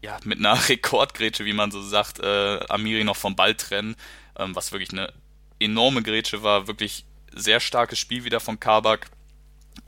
ja, 0.00 0.18
mit 0.24 0.38
einer 0.38 0.54
Rekordgrätsche, 0.68 1.44
wie 1.44 1.52
man 1.52 1.70
so 1.70 1.82
sagt, 1.82 2.20
äh, 2.20 2.60
Amiri 2.68 3.04
noch 3.04 3.16
vom 3.16 3.36
Ball 3.36 3.54
trennen, 3.54 3.96
ähm, 4.38 4.54
was 4.54 4.72
wirklich 4.72 4.92
eine 4.92 5.12
enorme 5.58 6.02
Grätsche 6.02 6.42
war, 6.42 6.66
wirklich 6.68 7.04
sehr 7.32 7.60
starkes 7.60 7.98
Spiel 7.98 8.24
wieder 8.24 8.40
von 8.40 8.60
Kabak. 8.60 9.10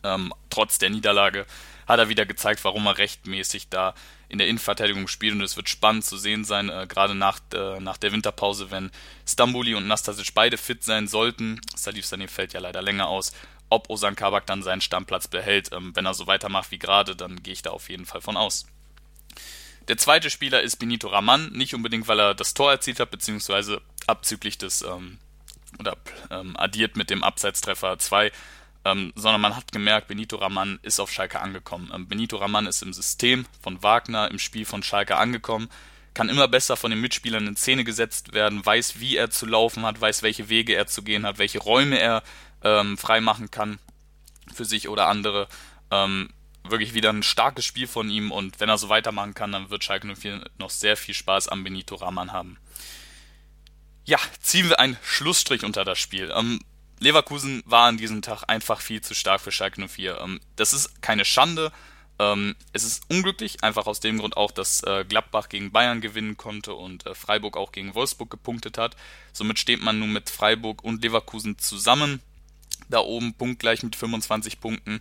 Ähm, 0.03 0.33
trotz 0.51 0.79
der 0.79 0.91
Niederlage 0.91 1.47
hat 1.87 1.99
er 1.99 2.09
wieder 2.09 2.27
gezeigt, 2.27 2.65
warum 2.65 2.87
er 2.87 2.99
rechtmäßig 2.99 3.69
da 3.69 3.95
in 4.29 4.39
der 4.39 4.47
Innenverteidigung 4.47 5.09
spielt 5.09 5.35
und 5.35 5.43
es 5.43 5.57
wird 5.57 5.69
spannend 5.69 6.05
zu 6.05 6.17
sehen 6.17 6.45
sein, 6.45 6.69
äh, 6.69 6.87
gerade 6.89 7.17
nach, 7.17 7.41
äh, 7.53 7.81
nach 7.81 7.97
der 7.97 8.13
Winterpause, 8.13 8.71
wenn 8.71 8.93
Stambuli 9.27 9.75
und 9.75 9.89
Nastasic 9.89 10.33
beide 10.35 10.57
fit 10.57 10.85
sein 10.85 11.09
sollten. 11.09 11.61
Salif 11.75 12.07
Sané 12.07 12.29
fällt 12.29 12.53
ja 12.53 12.61
leider 12.61 12.81
länger 12.81 13.09
aus. 13.09 13.33
Ob 13.71 13.91
Osan 13.91 14.17
Kabak 14.17 14.47
dann 14.47 14.63
seinen 14.63 14.81
Stammplatz 14.81 15.27
behält, 15.27 15.73
ähm, 15.73 15.95
wenn 15.95 16.07
er 16.07 16.15
so 16.15 16.29
weitermacht 16.29 16.71
wie 16.71 16.79
gerade, 16.79 17.17
dann 17.17 17.43
gehe 17.43 17.53
ich 17.53 17.63
da 17.63 17.71
auf 17.71 17.91
jeden 17.91 18.07
Fall 18.07 18.21
von 18.21 18.37
aus. 18.37 18.67
Der 19.91 19.97
zweite 19.97 20.31
Spieler 20.31 20.63
ist 20.63 20.77
Benito 20.77 21.09
Raman, 21.09 21.51
nicht 21.51 21.75
unbedingt, 21.75 22.07
weil 22.07 22.21
er 22.21 22.33
das 22.33 22.55
Tor 22.55 22.71
erzielt 22.71 23.01
hat, 23.01 23.11
beziehungsweise 23.11 23.81
abzüglich 24.07 24.57
des 24.57 24.83
ähm, 24.83 25.19
oder 25.81 25.97
ähm, 26.31 26.57
addiert 26.57 26.97
mit 26.97 27.11
dem 27.11 27.25
Abseitstreffer 27.25 27.99
2, 27.99 28.31
ähm, 28.85 29.13
sondern 29.17 29.41
man 29.41 29.57
hat 29.57 29.73
gemerkt, 29.73 30.07
Benito 30.07 30.37
Raman 30.37 30.79
ist 30.83 31.01
auf 31.01 31.11
Schalke 31.11 31.41
angekommen. 31.41 31.91
Ähm, 31.93 32.07
Benito 32.07 32.37
Raman 32.37 32.69
ist 32.69 32.83
im 32.85 32.93
System 32.93 33.47
von 33.61 33.83
Wagner, 33.83 34.31
im 34.31 34.39
Spiel 34.39 34.65
von 34.65 34.85
Schalke 34.85 35.17
angekommen, 35.17 35.69
kann 36.15 36.29
immer 36.29 36.47
besser 36.47 36.77
von 36.77 36.93
den 36.93 37.01
Mitspielern 37.01 37.49
in 37.49 37.57
Szene 37.57 37.83
gesetzt 37.83 38.33
werden, 38.33 38.65
weiß, 38.65 39.01
wie 39.01 39.17
er 39.17 39.31
zu 39.31 39.45
laufen 39.45 39.85
hat, 39.85 40.01
weiß, 40.01 40.23
welche 40.23 40.49
Wege 40.49 40.77
er 40.77 40.87
zu 40.87 41.03
gehen 41.03 41.27
hat, 41.27 41.39
welche 41.39 41.59
Räume 41.59 41.99
er 41.99 42.23
ähm, 42.63 42.97
freimachen 42.97 43.51
kann 43.51 43.81
für 44.55 44.65
sich 44.65 44.89
oder 44.89 45.09
andere. 45.09 45.49
Ähm, 45.91 46.29
wirklich 46.71 46.95
wieder 46.95 47.11
ein 47.11 47.23
starkes 47.23 47.65
Spiel 47.65 47.87
von 47.87 48.11
ihm 48.11 48.31
und 48.31 48.61
wenn 48.61 48.69
er 48.69 48.79
so 48.79 48.89
weitermachen 48.89 49.35
kann, 49.35 49.53
dann 49.53 49.71
wird 49.71 49.85
Schalke 49.85 50.15
04 50.15 50.45
noch 50.59 50.71
sehr 50.71 50.97
viel 50.97 51.15
Spaß 51.15 51.49
am 51.49 51.65
Benito 51.65 51.95
Rahman 51.97 52.33
haben. 52.33 52.59
Ja, 54.05 54.19
ziehen 54.41 54.69
wir 54.69 54.81
einen 54.81 54.97
Schlussstrich 55.03 55.65
unter 55.65 55.85
das 55.85 55.99
Spiel. 55.99 56.33
Ähm, 56.35 56.61
Leverkusen 56.99 57.63
war 57.65 57.87
an 57.87 57.97
diesem 57.97 58.23
Tag 58.23 58.45
einfach 58.49 58.81
viel 58.81 59.01
zu 59.01 59.15
stark 59.15 59.41
für 59.41 59.53
Schalke 59.53 59.87
04. 59.87 60.21
Ähm, 60.21 60.41
das 60.57 60.73
ist 60.73 61.01
keine 61.03 61.25
Schande, 61.25 61.73
Ähm, 62.21 62.55
es 62.75 62.85
ist 62.85 63.09
unglücklich, 63.09 63.65
einfach 63.65 63.87
aus 63.87 64.01
dem 64.01 64.19
Grund 64.19 64.37
auch, 64.37 64.51
dass 64.51 64.83
äh, 64.83 65.07
Gladbach 65.09 65.49
gegen 65.49 65.73
Bayern 65.73 66.03
gewinnen 66.03 66.37
konnte 66.37 66.75
und 66.75 67.07
äh, 67.07 67.15
Freiburg 67.15 67.57
auch 67.57 67.73
gegen 67.73 67.95
Wolfsburg 67.95 68.31
gepunktet 68.31 68.77
hat. 68.77 68.95
Somit 69.33 69.59
steht 69.59 69.81
man 69.81 69.99
nun 69.99 70.13
mit 70.13 70.29
Freiburg 70.29 70.85
und 70.85 71.03
Leverkusen 71.03 71.59
zusammen. 71.59 72.21
Da 72.91 72.99
oben 72.99 73.33
punktgleich 73.33 73.83
mit 73.83 73.97
25 73.97 74.61
Punkten. 74.61 75.01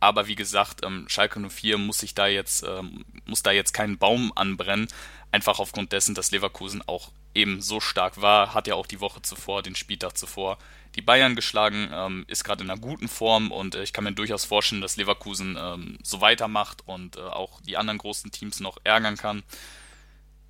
Aber 0.00 0.26
wie 0.26 0.34
gesagt, 0.34 0.84
ähm, 0.84 1.04
Schalke 1.08 1.38
04 1.38 1.78
muss 1.78 1.98
sich 1.98 2.14
da 2.14 2.26
jetzt, 2.26 2.64
ähm, 2.64 3.04
muss 3.26 3.42
da 3.42 3.52
jetzt 3.52 3.72
keinen 3.72 3.98
Baum 3.98 4.32
anbrennen. 4.34 4.88
Einfach 5.30 5.58
aufgrund 5.58 5.92
dessen, 5.92 6.14
dass 6.14 6.30
Leverkusen 6.30 6.82
auch 6.86 7.10
eben 7.34 7.60
so 7.60 7.80
stark 7.80 8.20
war, 8.20 8.54
hat 8.54 8.66
ja 8.66 8.74
auch 8.74 8.86
die 8.86 9.00
Woche 9.00 9.22
zuvor, 9.22 9.62
den 9.62 9.76
Spieltag 9.76 10.16
zuvor, 10.16 10.58
die 10.96 11.02
Bayern 11.02 11.36
geschlagen, 11.36 11.88
ähm, 11.92 12.24
ist 12.26 12.42
gerade 12.42 12.64
in 12.64 12.70
einer 12.70 12.80
guten 12.80 13.08
Form 13.08 13.52
und 13.52 13.74
äh, 13.74 13.82
ich 13.82 13.92
kann 13.92 14.04
mir 14.04 14.12
durchaus 14.12 14.44
vorstellen, 14.44 14.80
dass 14.80 14.96
Leverkusen 14.96 15.56
ähm, 15.60 15.98
so 16.02 16.20
weitermacht 16.20 16.82
und 16.86 17.16
äh, 17.16 17.20
auch 17.20 17.60
die 17.60 17.76
anderen 17.76 17.98
großen 17.98 18.32
Teams 18.32 18.58
noch 18.58 18.78
ärgern 18.82 19.16
kann. 19.16 19.44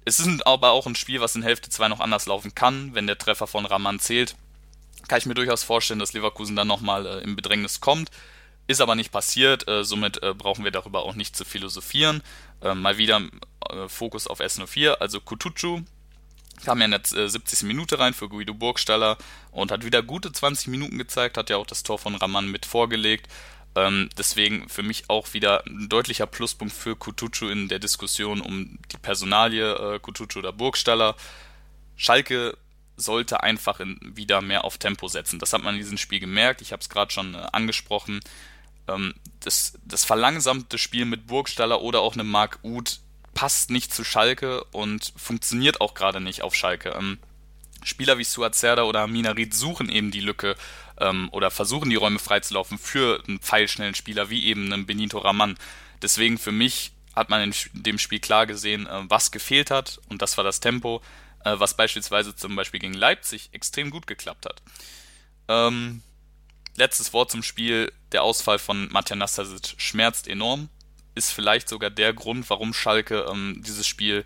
Es 0.05 0.19
ist 0.19 0.47
aber 0.47 0.71
auch 0.71 0.87
ein 0.87 0.95
Spiel, 0.95 1.21
was 1.21 1.37
in 1.37 1.43
Hälfte 1.43 1.69
2 1.69 1.89
noch 1.89 2.01
anders 2.01 2.25
laufen 2.25 2.55
kann, 2.55 2.95
wenn 2.95 3.07
der 3.07 3.19
Treffer 3.19 3.47
von 3.47 3.67
Raman 3.67 4.01
zählt. 4.01 4.35
Kann 5.09 5.19
ich 5.19 5.27
mir 5.27 5.35
durchaus 5.35 5.63
vorstellen, 5.63 6.01
dass 6.01 6.15
Leverkusen 6.15 6.57
dann 6.57 6.69
nochmal 6.69 7.07
äh, 7.07 7.21
in 7.23 7.37
Bedrängnis 7.37 7.81
kommt. 7.81 8.11
Ist 8.71 8.81
aber 8.81 8.95
nicht 8.95 9.11
passiert, 9.11 9.67
äh, 9.67 9.83
somit 9.83 10.23
äh, 10.23 10.33
brauchen 10.33 10.63
wir 10.63 10.71
darüber 10.71 11.03
auch 11.03 11.17
nicht 11.17 11.35
zu 11.35 11.45
philosophieren. 11.45 12.23
Äh, 12.63 12.77
mal 12.77 12.99
wieder 12.99 13.21
äh, 13.69 13.89
Fokus 13.89 14.29
auf 14.29 14.39
S04, 14.39 14.91
also 14.93 15.21
Kutucu, 15.21 15.81
kam 16.65 16.79
ja 16.79 16.85
in 16.85 16.93
der 16.93 17.01
70. 17.05 17.63
Äh, 17.63 17.67
Minute 17.67 17.99
rein 17.99 18.15
für 18.15 18.29
Guido 18.29 18.55
Burgstaller 18.55 19.19
und 19.51 19.73
hat 19.73 19.85
wieder 19.85 20.05
gute 20.05 20.31
20 20.31 20.69
Minuten 20.69 20.99
gezeigt, 20.99 21.37
hat 21.37 21.51
ja 21.51 21.57
auch 21.57 21.67
das 21.67 21.83
Tor 21.83 21.99
von 21.99 22.15
Raman 22.15 22.49
mit 22.49 22.65
vorgelegt. 22.65 23.27
Ähm, 23.75 24.09
deswegen 24.17 24.69
für 24.69 24.85
mich 24.85 25.11
auch 25.11 25.35
wieder 25.35 25.67
ein 25.67 25.89
deutlicher 25.89 26.29
Pluspunkt 26.29 26.73
für 26.73 26.95
Kutucu 26.95 27.49
in 27.49 27.67
der 27.67 27.81
Diskussion 27.81 28.41
um 28.41 28.79
die 28.93 28.99
Personalie 28.99 29.97
äh, 29.97 29.99
Kutucu 29.99 30.39
oder 30.39 30.53
Burgstaller. 30.53 31.17
Schalke 31.97 32.57
sollte 32.97 33.43
einfach 33.43 33.81
in, 33.81 33.99
wieder 34.01 34.41
mehr 34.43 34.63
auf 34.63 34.79
Tempo 34.79 35.09
setzen. 35.09 35.41
Das 35.41 35.53
hat 35.53 35.65
man 35.65 35.75
in 35.75 35.81
diesem 35.81 35.99
Spiel 35.99 36.21
gemerkt. 36.21 36.63
Ich 36.63 36.71
habe 36.71 36.81
es 36.81 36.89
gerade 36.89 37.11
schon 37.11 37.35
äh, 37.35 37.39
angesprochen. 37.51 38.21
Ähm, 38.89 39.15
das, 39.41 39.79
das 39.85 40.05
verlangsamte 40.05 40.79
Spiel 40.79 41.05
mit 41.05 41.27
Burgstaller 41.27 41.81
oder 41.81 42.01
auch 42.01 42.15
einem 42.15 42.29
Mark 42.29 42.59
Uth 42.63 43.01
passt 43.35 43.71
nicht 43.71 43.95
zu 43.95 44.05
Schalke 44.05 44.65
und 44.65 45.13
funktioniert 45.17 45.81
auch 45.81 45.95
gerade 45.95 46.21
nicht 46.21 46.43
auf 46.43 46.55
Schalke. 46.55 46.91
Ähm, 46.91 47.19
Spieler 47.83 48.19
wie 48.19 48.25
Suat 48.25 48.55
Serda 48.55 48.83
oder 48.83 49.07
Minarit 49.07 49.55
suchen 49.55 49.89
eben 49.89 50.11
die 50.11 50.21
Lücke 50.21 50.57
ähm, 50.99 51.29
oder 51.33 51.51
versuchen 51.51 51.91
die 51.91 51.97
Räume 51.97 52.19
freizulaufen 52.19 52.79
für 52.79 53.23
einen 53.27 53.41
pfeilschnellen 53.41 53.95
Spieler 53.95 54.31
wie 54.31 54.45
eben 54.45 54.73
einen 54.73 54.87
Benito 54.87 55.19
Raman. 55.19 55.57
Deswegen 56.03 56.39
für 56.39 56.53
mich 56.53 56.93
hat 57.15 57.31
man 57.31 57.43
in 57.43 57.55
dem 57.73 57.99
Spiel 57.99 58.21
klar 58.21 58.47
gesehen, 58.47 58.87
äh, 58.87 59.03
was 59.09 59.31
gefehlt 59.31 59.71
hat 59.71 60.01
und 60.09 60.23
das 60.23 60.37
war 60.37 60.45
das 60.45 60.61
Tempo, 60.61 61.01
äh, 61.45 61.55
was 61.57 61.77
beispielsweise 61.77 62.37
zum 62.37 62.55
Beispiel 62.57 62.81
gegen 62.81 62.95
Leipzig 62.95 63.49
extrem 63.53 63.91
gut 63.91 64.07
geklappt 64.07 64.47
hat. 64.47 64.63
Ähm, 65.49 66.03
letztes 66.77 67.13
Wort 67.13 67.31
zum 67.31 67.43
Spiel. 67.43 67.93
Der 68.13 68.23
Ausfall 68.23 68.59
von 68.59 68.89
Matja 68.91 69.17
Nastasic 69.17 69.75
schmerzt 69.77 70.27
enorm 70.29 70.69
ist 71.15 71.33
vielleicht 71.33 71.69
sogar 71.69 71.91
der 71.91 72.13
Grund, 72.13 72.49
warum 72.51 72.73
Schalke 72.73 73.27
ähm, 73.31 73.63
dieses 73.67 73.87
Spiel, 73.87 74.25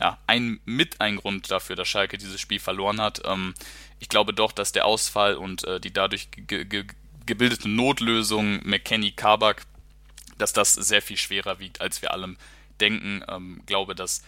ja, 0.00 0.18
ein, 0.26 0.60
mit 0.64 1.00
ein 1.00 1.16
Grund 1.16 1.50
dafür, 1.50 1.76
dass 1.76 1.88
Schalke 1.88 2.18
dieses 2.18 2.40
Spiel 2.40 2.58
verloren 2.58 3.00
hat. 3.00 3.22
Ähm, 3.24 3.54
ich 3.98 4.08
glaube 4.08 4.32
doch, 4.32 4.52
dass 4.52 4.72
der 4.72 4.86
Ausfall 4.86 5.34
und 5.34 5.64
äh, 5.64 5.80
die 5.80 5.92
dadurch 5.92 6.28
ge 6.32 6.64
ge 6.64 6.86
gebildete 7.24 7.68
Notlösung 7.68 8.60
McKenny 8.64 9.12
Kabak, 9.12 9.64
dass 10.38 10.52
das 10.52 10.74
sehr 10.74 11.02
viel 11.02 11.16
schwerer 11.16 11.60
wiegt, 11.60 11.80
als 11.80 12.02
wir 12.02 12.12
allem 12.12 12.36
denken. 12.80 13.22
Ähm, 13.28 13.62
glaube, 13.64 13.94
dass 13.94 14.22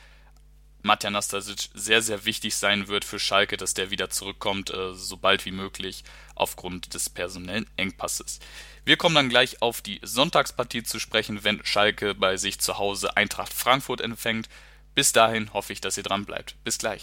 Matja 0.84 1.10
Nastasic 1.10 1.70
sehr, 1.72 2.02
sehr 2.02 2.26
wichtig 2.26 2.54
sein 2.56 2.88
wird 2.88 3.06
für 3.06 3.18
Schalke, 3.18 3.56
dass 3.56 3.72
der 3.72 3.90
wieder 3.90 4.10
zurückkommt, 4.10 4.70
äh, 4.70 4.92
so 4.92 5.16
bald 5.16 5.46
wie 5.46 5.50
möglich, 5.50 6.04
aufgrund 6.34 6.92
des 6.92 7.08
personellen 7.08 7.66
Engpasses. 7.78 8.38
Wir 8.84 8.98
kommen 8.98 9.14
dann 9.14 9.30
gleich 9.30 9.62
auf 9.62 9.80
die 9.80 9.98
Sonntagspartie 10.02 10.82
zu 10.82 10.98
sprechen, 10.98 11.42
wenn 11.42 11.64
Schalke 11.64 12.14
bei 12.14 12.36
sich 12.36 12.60
zu 12.60 12.76
Hause 12.76 13.16
Eintracht 13.16 13.54
Frankfurt 13.54 14.02
empfängt. 14.02 14.50
Bis 14.94 15.12
dahin 15.12 15.54
hoffe 15.54 15.72
ich, 15.72 15.80
dass 15.80 15.96
ihr 15.96 16.02
dran 16.02 16.26
bleibt. 16.26 16.54
Bis 16.64 16.76
gleich. 16.76 17.02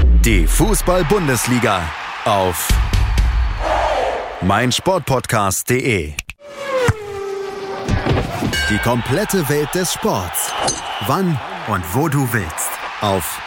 Die 0.25 0.45
Fußball-Bundesliga 0.45 1.91
auf 2.25 2.67
meinsportpodcast.de. 4.41 6.13
Die 8.69 8.77
komplette 8.83 9.49
Welt 9.49 9.73
des 9.73 9.93
Sports. 9.93 10.51
Wann 11.07 11.39
und 11.69 11.83
wo 11.95 12.07
du 12.07 12.31
willst. 12.31 12.69
Auf 13.01 13.41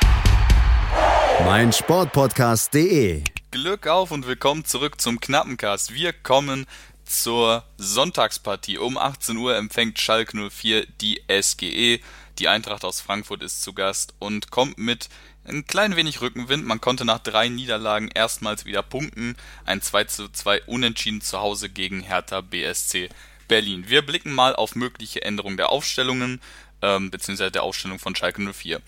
meinsportpodcast.de. 1.45 3.23
Glück 3.53 3.87
auf 3.87 4.11
und 4.11 4.27
willkommen 4.27 4.65
zurück 4.65 5.01
zum 5.01 5.21
Knappencast. 5.21 5.95
Wir 5.95 6.13
kommen 6.13 6.67
zur 7.05 7.63
Sonntagspartie. 7.77 8.79
Um 8.79 8.99
18 8.99 9.37
Uhr 9.37 9.55
empfängt 9.55 10.01
Schalke 10.01 10.51
04 10.51 10.87
die 11.01 11.23
SGE. 11.29 12.01
Die 12.41 12.49
Eintracht 12.49 12.85
aus 12.85 13.01
Frankfurt 13.01 13.45
ist 13.45 13.63
zu 13.63 13.75
Gast 13.75 14.15
und 14.19 14.51
kommt 14.51 14.77
mit 14.77 15.09
ein 15.45 15.67
klein 15.67 15.97
wenig 15.97 16.21
Rückenwind. 16.21 16.65
Man 16.65 16.81
konnte 16.81 17.05
nach 17.05 17.19
drei 17.19 17.49
Niederlagen 17.49 18.09
erstmals 18.09 18.65
wieder 18.65 18.83
punkten. 18.83 19.37
Ein 19.65 19.83
2 19.83 20.05
zu 20.05 20.29
2 20.29 20.63
Unentschieden 20.63 21.21
zu 21.21 21.41
Hause 21.41 21.69
gegen 21.69 22.01
Hertha 22.01 22.41
BSC 22.41 23.09
Berlin. 23.49 23.85
Wir 23.89 24.03
blicken 24.03 24.33
mal 24.33 24.57
auf 24.57 24.75
mögliche 24.75 25.23
Änderungen 25.23 25.57
der 25.57 25.71
Aufstellungen, 25.71 26.41
ähm, 26.83 27.11
beziehungsweise 27.11 27.51
der 27.51 27.63
Aufstellung 27.63 27.99
von 27.99 28.17
Schalke 28.17 28.43
04 28.43 28.81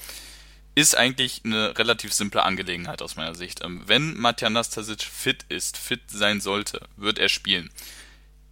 ist 0.76 0.94
eigentlich 0.94 1.40
eine 1.42 1.76
relativ 1.78 2.12
simple 2.12 2.42
Angelegenheit 2.42 3.00
aus 3.00 3.16
meiner 3.16 3.34
Sicht. 3.34 3.64
Ähm, 3.64 3.82
wenn 3.86 4.14
Matja 4.16 4.50
Nastasic 4.50 5.02
fit 5.02 5.44
ist, 5.48 5.78
fit 5.78 6.02
sein 6.08 6.40
sollte, 6.40 6.86
wird 6.96 7.18
er 7.18 7.30
spielen. 7.30 7.70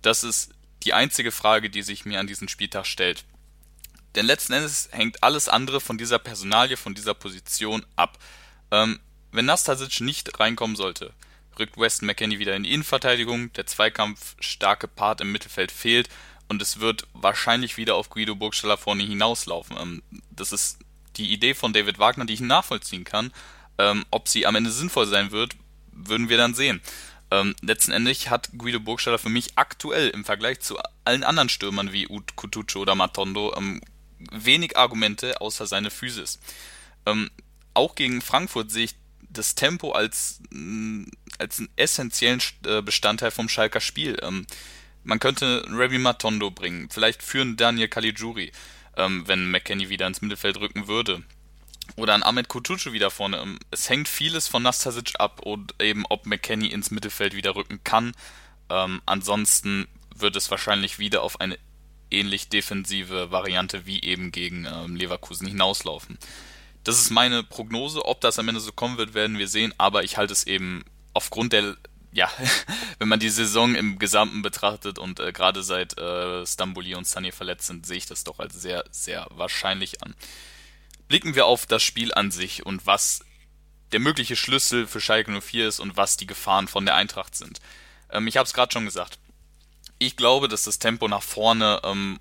Das 0.00 0.24
ist 0.24 0.52
die 0.84 0.94
einzige 0.94 1.32
Frage, 1.32 1.68
die 1.68 1.82
sich 1.82 2.06
mir 2.06 2.18
an 2.18 2.26
diesem 2.26 2.48
Spieltag 2.48 2.86
stellt. 2.86 3.24
Denn 4.14 4.26
letzten 4.26 4.52
Endes 4.52 4.88
hängt 4.92 5.22
alles 5.22 5.48
andere 5.48 5.80
von 5.80 5.98
dieser 5.98 6.18
Personalie, 6.18 6.76
von 6.76 6.94
dieser 6.94 7.14
Position 7.14 7.84
ab. 7.96 8.18
Ähm, 8.70 9.00
wenn 9.32 9.46
Nastasic 9.46 10.00
nicht 10.00 10.38
reinkommen 10.38 10.76
sollte, 10.76 11.12
rückt 11.58 11.76
Weston 11.76 12.06
McKenney 12.06 12.38
wieder 12.38 12.54
in 12.54 12.62
die 12.64 12.72
Innenverteidigung, 12.72 13.52
der 13.54 13.66
Zweikampf 13.66 14.36
starke 14.40 14.88
Part 14.88 15.20
im 15.20 15.32
Mittelfeld 15.32 15.72
fehlt 15.72 16.08
und 16.48 16.62
es 16.62 16.80
wird 16.80 17.06
wahrscheinlich 17.12 17.76
wieder 17.76 17.96
auf 17.96 18.10
Guido 18.10 18.34
Burgstaller 18.34 18.76
vorne 18.76 19.02
hinauslaufen. 19.02 19.76
Ähm, 19.80 20.02
das 20.30 20.52
ist 20.52 20.78
die 21.16 21.32
Idee 21.32 21.54
von 21.54 21.72
David 21.72 21.98
Wagner, 21.98 22.24
die 22.24 22.34
ich 22.34 22.40
nachvollziehen 22.40 23.04
kann. 23.04 23.32
Ähm, 23.78 24.04
ob 24.10 24.28
sie 24.28 24.46
am 24.46 24.54
Ende 24.54 24.70
sinnvoll 24.70 25.06
sein 25.06 25.32
wird, 25.32 25.56
würden 25.90 26.28
wir 26.28 26.36
dann 26.36 26.54
sehen. 26.54 26.80
Ähm, 27.30 27.56
letzten 27.62 27.92
Endes 27.92 28.30
hat 28.30 28.50
Guido 28.56 28.78
Burgstaller 28.78 29.18
für 29.18 29.28
mich 29.28 29.52
aktuell 29.56 30.10
im 30.10 30.24
Vergleich 30.24 30.60
zu 30.60 30.78
allen 31.04 31.24
anderen 31.24 31.48
Stürmern 31.48 31.92
wie 31.92 32.08
Ut 32.08 32.36
Kutucu 32.36 32.80
oder 32.80 32.94
Matondo 32.94 33.54
ähm, 33.56 33.80
wenig 34.32 34.76
Argumente 34.76 35.40
außer 35.40 35.66
seine 35.66 35.90
Physis. 35.90 36.38
Ähm, 37.06 37.30
auch 37.74 37.94
gegen 37.94 38.20
Frankfurt 38.22 38.70
sehe 38.70 38.84
ich 38.84 38.94
das 39.28 39.54
Tempo 39.54 39.92
als, 39.92 40.40
mh, 40.50 41.06
als 41.38 41.58
einen 41.58 41.68
essentiellen 41.76 42.42
äh, 42.66 42.82
Bestandteil 42.82 43.30
vom 43.30 43.48
Schalker 43.48 43.80
Spiel. 43.80 44.18
Ähm, 44.22 44.46
man 45.02 45.20
könnte 45.20 45.66
Remy 45.68 45.98
Matondo 45.98 46.50
bringen, 46.50 46.88
vielleicht 46.90 47.22
führen 47.22 47.56
Daniel 47.56 47.88
Caligiuri. 47.88 48.52
ähm, 48.96 49.26
wenn 49.26 49.50
McKenny 49.50 49.88
wieder 49.88 50.06
ins 50.06 50.22
Mittelfeld 50.22 50.58
rücken 50.58 50.86
würde. 50.86 51.22
Oder 51.96 52.14
an 52.14 52.22
Ahmed 52.22 52.48
Kutucu 52.48 52.92
wieder 52.92 53.10
vorne. 53.10 53.38
Ähm, 53.38 53.58
es 53.70 53.88
hängt 53.90 54.08
vieles 54.08 54.48
von 54.48 54.62
Nastasic 54.62 55.12
ab 55.18 55.40
und 55.40 55.74
eben, 55.82 56.04
ob 56.08 56.26
McKenny 56.26 56.68
ins 56.68 56.90
Mittelfeld 56.90 57.34
wieder 57.34 57.56
rücken 57.56 57.82
kann. 57.84 58.12
Ähm, 58.70 59.02
ansonsten 59.06 59.86
wird 60.14 60.36
es 60.36 60.50
wahrscheinlich 60.50 60.98
wieder 60.98 61.22
auf 61.22 61.40
eine 61.40 61.58
ähnlich 62.14 62.48
defensive 62.48 63.30
Variante 63.30 63.86
wie 63.86 64.02
eben 64.02 64.32
gegen 64.32 64.66
ähm, 64.66 64.96
Leverkusen 64.96 65.46
hinauslaufen. 65.46 66.18
Das 66.84 67.00
ist 67.00 67.10
meine 67.10 67.42
Prognose. 67.42 68.04
Ob 68.04 68.20
das 68.20 68.38
am 68.38 68.48
Ende 68.48 68.60
so 68.60 68.72
kommen 68.72 68.98
wird, 68.98 69.14
werden 69.14 69.38
wir 69.38 69.48
sehen. 69.48 69.74
Aber 69.78 70.04
ich 70.04 70.16
halte 70.16 70.32
es 70.32 70.46
eben 70.46 70.84
aufgrund 71.14 71.52
der, 71.52 71.76
ja, 72.12 72.30
wenn 72.98 73.08
man 73.08 73.20
die 73.20 73.30
Saison 73.30 73.74
im 73.74 73.98
Gesamten 73.98 74.42
betrachtet 74.42 74.98
und 74.98 75.18
äh, 75.18 75.32
gerade 75.32 75.62
seit 75.62 75.98
äh, 75.98 76.46
Stamboli 76.46 76.94
und 76.94 77.06
Sani 77.06 77.32
verletzt 77.32 77.66
sind, 77.66 77.86
sehe 77.86 77.96
ich 77.96 78.06
das 78.06 78.24
doch 78.24 78.38
als 78.38 78.60
sehr, 78.60 78.84
sehr 78.90 79.26
wahrscheinlich 79.30 80.02
an. 80.02 80.14
Blicken 81.08 81.34
wir 81.34 81.46
auf 81.46 81.66
das 81.66 81.82
Spiel 81.82 82.12
an 82.14 82.30
sich 82.30 82.64
und 82.64 82.86
was 82.86 83.24
der 83.92 84.00
mögliche 84.00 84.36
Schlüssel 84.36 84.86
für 84.86 85.00
Schalke 85.00 85.40
04 85.40 85.68
ist 85.68 85.80
und 85.80 85.96
was 85.96 86.16
die 86.16 86.26
Gefahren 86.26 86.68
von 86.68 86.84
der 86.84 86.96
Eintracht 86.96 87.34
sind. 87.34 87.60
Ähm, 88.10 88.26
ich 88.26 88.36
habe 88.36 88.46
es 88.46 88.52
gerade 88.52 88.72
schon 88.72 88.84
gesagt. 88.84 89.18
Ich 89.98 90.16
glaube, 90.16 90.48
dass 90.48 90.64
das 90.64 90.78
Tempo 90.78 91.08
nach 91.08 91.22
vorne 91.22 91.80
ähm, 91.84 92.18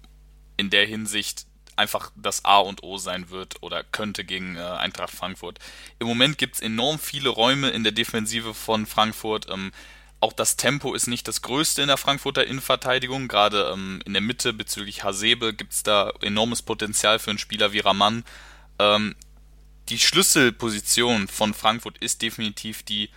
in 0.57 0.69
der 0.69 0.85
Hinsicht 0.85 1.45
einfach 1.75 2.11
das 2.15 2.45
A 2.45 2.59
und 2.59 2.83
O 2.83 2.97
sein 2.97 3.29
wird 3.29 3.61
oder 3.61 3.83
könnte 3.83 4.23
gegen 4.23 4.55
äh, 4.55 4.61
Eintracht 4.61 5.13
Frankfurt. 5.13 5.59
Im 5.99 6.07
Moment 6.07 6.37
gibt 6.37 6.55
es 6.55 6.61
enorm 6.61 6.99
viele 6.99 7.29
Räume 7.29 7.69
in 7.69 7.83
der 7.83 7.91
Defensive 7.91 8.53
von 8.53 8.85
Frankfurt. 8.85 9.47
Ähm, 9.49 9.71
auch 10.19 10.33
das 10.33 10.55
Tempo 10.55 10.93
ist 10.93 11.07
nicht 11.07 11.27
das 11.27 11.41
größte 11.41 11.81
in 11.81 11.87
der 11.87 11.97
Frankfurter 11.97 12.45
Innenverteidigung. 12.45 13.27
Gerade 13.27 13.71
ähm, 13.73 14.01
in 14.05 14.13
der 14.13 14.21
Mitte 14.21 14.53
bezüglich 14.53 15.03
Hasebe 15.03 15.53
gibt 15.53 15.73
es 15.73 15.83
da 15.83 16.11
enormes 16.21 16.61
Potenzial 16.61 17.19
für 17.19 17.31
einen 17.31 17.39
Spieler 17.39 17.73
wie 17.73 17.79
Raman. 17.79 18.23
Ähm, 18.79 19.15
die 19.89 19.99
Schlüsselposition 19.99 21.27
von 21.27 21.53
Frankfurt 21.53 21.97
ist 21.97 22.21
definitiv 22.21 22.83
die 22.83 23.09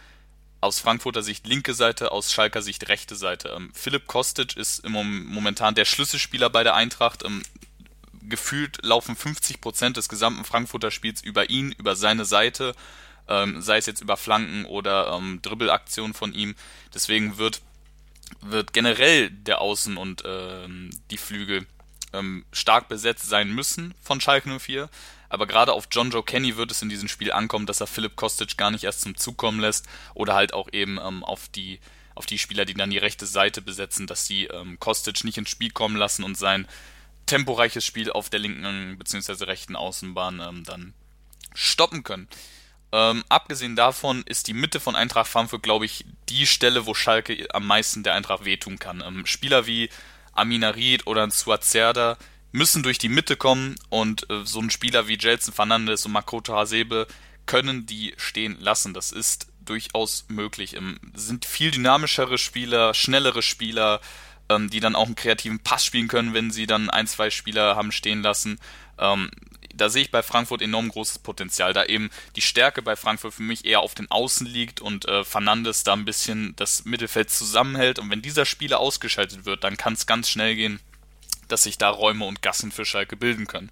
aus 0.66 0.80
Frankfurter 0.80 1.23
Sicht 1.23 1.46
linke 1.46 1.75
Seite, 1.75 2.12
aus 2.12 2.32
Schalker 2.32 2.61
Sicht 2.61 2.88
rechte 2.88 3.16
Seite. 3.16 3.54
Ähm, 3.56 3.70
Philipp 3.73 4.06
Kostic 4.06 4.56
ist 4.56 4.80
im 4.80 4.92
Mom 4.92 5.25
momentan 5.26 5.75
der 5.75 5.85
Schlüsselspieler 5.85 6.50
bei 6.50 6.64
der 6.64 6.75
Eintracht. 6.75 7.25
Ähm, 7.25 7.42
gefühlt 8.28 8.85
laufen 8.85 9.14
50 9.14 9.61
Prozent 9.61 9.96
des 9.96 10.08
gesamten 10.08 10.44
Frankfurter 10.44 10.90
Spiels 10.90 11.23
über 11.23 11.49
ihn, 11.49 11.73
über 11.78 11.94
seine 11.94 12.25
Seite, 12.25 12.75
ähm, 13.28 13.62
sei 13.62 13.78
es 13.78 13.87
jetzt 13.87 14.00
über 14.00 14.16
Flanken 14.16 14.64
oder 14.64 15.16
ähm, 15.16 15.40
Dribbelaktionen 15.42 16.12
von 16.12 16.35
ihm. 16.35 16.56
Deswegen 16.92 17.38
wird, 17.38 17.62
wird 18.40 18.73
generell 18.73 19.30
der 19.30 19.61
Außen 19.61 19.96
und 19.96 20.25
ähm, 20.26 20.90
die 21.11 21.18
Flügel 21.18 21.66
ähm, 22.16 22.44
stark 22.52 22.88
besetzt 22.88 23.28
sein 23.28 23.50
müssen 23.50 23.94
von 24.00 24.20
Schalke 24.20 24.58
04. 24.58 24.88
Aber 25.28 25.46
gerade 25.46 25.73
auf 25.73 25.88
John 25.90 26.11
Joe 26.11 26.23
Kenny 26.23 26.56
wird 26.56 26.70
es 26.70 26.82
in 26.82 26.88
diesem 26.88 27.08
Spiel 27.08 27.32
ankommen, 27.32 27.66
dass 27.66 27.80
er 27.80 27.87
Philipp 27.87 28.16
Kostic 28.16 28.56
gar 28.56 28.70
nicht 28.70 28.85
erst 28.85 29.02
zum 29.02 29.16
Zug 29.16 29.37
kommen 29.37 29.61
lässt 29.61 29.87
oder 30.14 30.35
halt 30.35 30.52
auch 30.52 30.68
eben 30.73 30.99
ähm, 30.99 31.25
auf 31.25 31.49
die 31.49 31.80
auf 32.14 32.25
die 32.25 32.38
Spieler, 32.38 32.64
die 32.64 32.73
dann 32.73 32.88
die 32.88 32.96
rechte 32.96 33.26
Seite 33.26 33.61
besetzen, 33.61 34.06
dass 34.06 34.26
sie 34.26 34.44
ähm, 34.46 34.80
Kostic 34.80 35.23
nicht 35.25 35.37
ins 35.37 35.50
Spiel 35.50 35.70
kommen 35.70 35.96
lassen 35.96 36.25
und 36.25 36.38
sein 36.38 36.66
temporeiches 37.26 37.85
Spiel 37.85 38.11
auf 38.11 38.30
der 38.30 38.40
linken 38.40 38.96
bzw. 38.96 39.44
rechten 39.44 39.76
Außenbahn 39.76 40.40
ähm, 40.40 40.64
dann 40.64 40.94
stoppen 41.54 42.04
können. 42.04 42.28
Ähm, 42.92 43.25
abgesehen 43.28 43.76
davon 43.76 44.23
ist 44.23 44.46
die 44.46 44.54
Mitte 44.54 44.80
von 44.80 44.96
Eintracht 44.96 45.28
Frankfurt, 45.28 45.62
glaube 45.62 45.85
ich, 45.85 46.06
die 46.28 46.46
Stelle, 46.46 46.87
wo 46.87 46.94
Schalke 46.94 47.46
am 47.52 47.66
meisten 47.66 48.02
der 48.02 48.14
Eintracht 48.14 48.44
wehtun 48.44 48.78
kann. 48.78 49.02
Ähm, 49.04 49.26
Spieler 49.26 49.66
wie 49.66 49.90
Aminarid 50.38 51.06
oder 51.06 51.22
ein 51.22 51.30
Suazerda 51.30 52.16
müssen 52.52 52.82
durch 52.82 52.98
die 52.98 53.08
Mitte 53.08 53.36
kommen 53.36 53.76
und 53.90 54.30
äh, 54.30 54.44
so 54.44 54.60
ein 54.60 54.70
Spieler 54.70 55.08
wie 55.08 55.18
Jelson 55.18 55.52
Fernandes 55.52 56.06
und 56.06 56.12
Makoto 56.12 56.54
Hasebe 56.54 57.06
können 57.44 57.86
die 57.86 58.14
stehen 58.16 58.56
lassen. 58.60 58.94
Das 58.94 59.12
ist 59.12 59.48
durchaus 59.64 60.24
möglich. 60.28 60.76
Ähm, 60.76 60.98
sind 61.14 61.44
viel 61.44 61.70
dynamischere 61.70 62.38
Spieler, 62.38 62.94
schnellere 62.94 63.42
Spieler, 63.42 64.00
ähm, 64.49 64.70
die 64.70 64.80
dann 64.80 64.96
auch 64.96 65.06
einen 65.06 65.16
kreativen 65.16 65.60
Pass 65.60 65.84
spielen 65.84 66.08
können, 66.08 66.34
wenn 66.34 66.50
sie 66.50 66.66
dann 66.66 66.90
ein, 66.90 67.06
zwei 67.06 67.30
Spieler 67.30 67.76
haben 67.76 67.92
stehen 67.92 68.22
lassen. 68.22 68.58
Ähm, 68.99 69.30
da 69.76 69.89
sehe 69.89 70.02
ich 70.02 70.10
bei 70.10 70.23
Frankfurt 70.23 70.62
enorm 70.62 70.89
großes 70.89 71.19
Potenzial, 71.21 71.73
da 71.73 71.84
eben 71.84 72.10
die 72.34 72.41
Stärke 72.41 72.82
bei 72.82 72.97
Frankfurt 72.97 73.34
für 73.34 73.43
mich 73.43 73.65
eher 73.65 73.80
auf 73.80 73.95
den 73.95 74.10
Außen 74.10 74.47
liegt 74.47 74.80
und 74.80 75.06
äh, 75.06 75.25
Fernandes 75.25 75.84
da 75.84 75.93
ein 75.93 76.04
bisschen 76.04 76.54
das 76.56 76.84
Mittelfeld 76.84 77.30
zusammenhält. 77.30 77.99
Und 77.99 78.10
wenn 78.10 78.23
dieser 78.23 78.45
Spieler 78.45 78.80
ausgeschaltet 78.80 79.45
wird, 79.45 79.65
dann 79.65 79.76
kann 79.76 79.95
es 79.95 80.06
ganz 80.06 80.28
schnell 80.28 80.54
gehen, 80.54 80.80
dass 81.49 81.62
sich 81.62 81.78
da 81.78 81.91
Räume 81.91 82.25
und 82.25 82.43
Gassen 82.43 82.73
für 82.73 82.84
Schalke 82.84 83.17
bilden 83.17 83.47
können. 83.47 83.71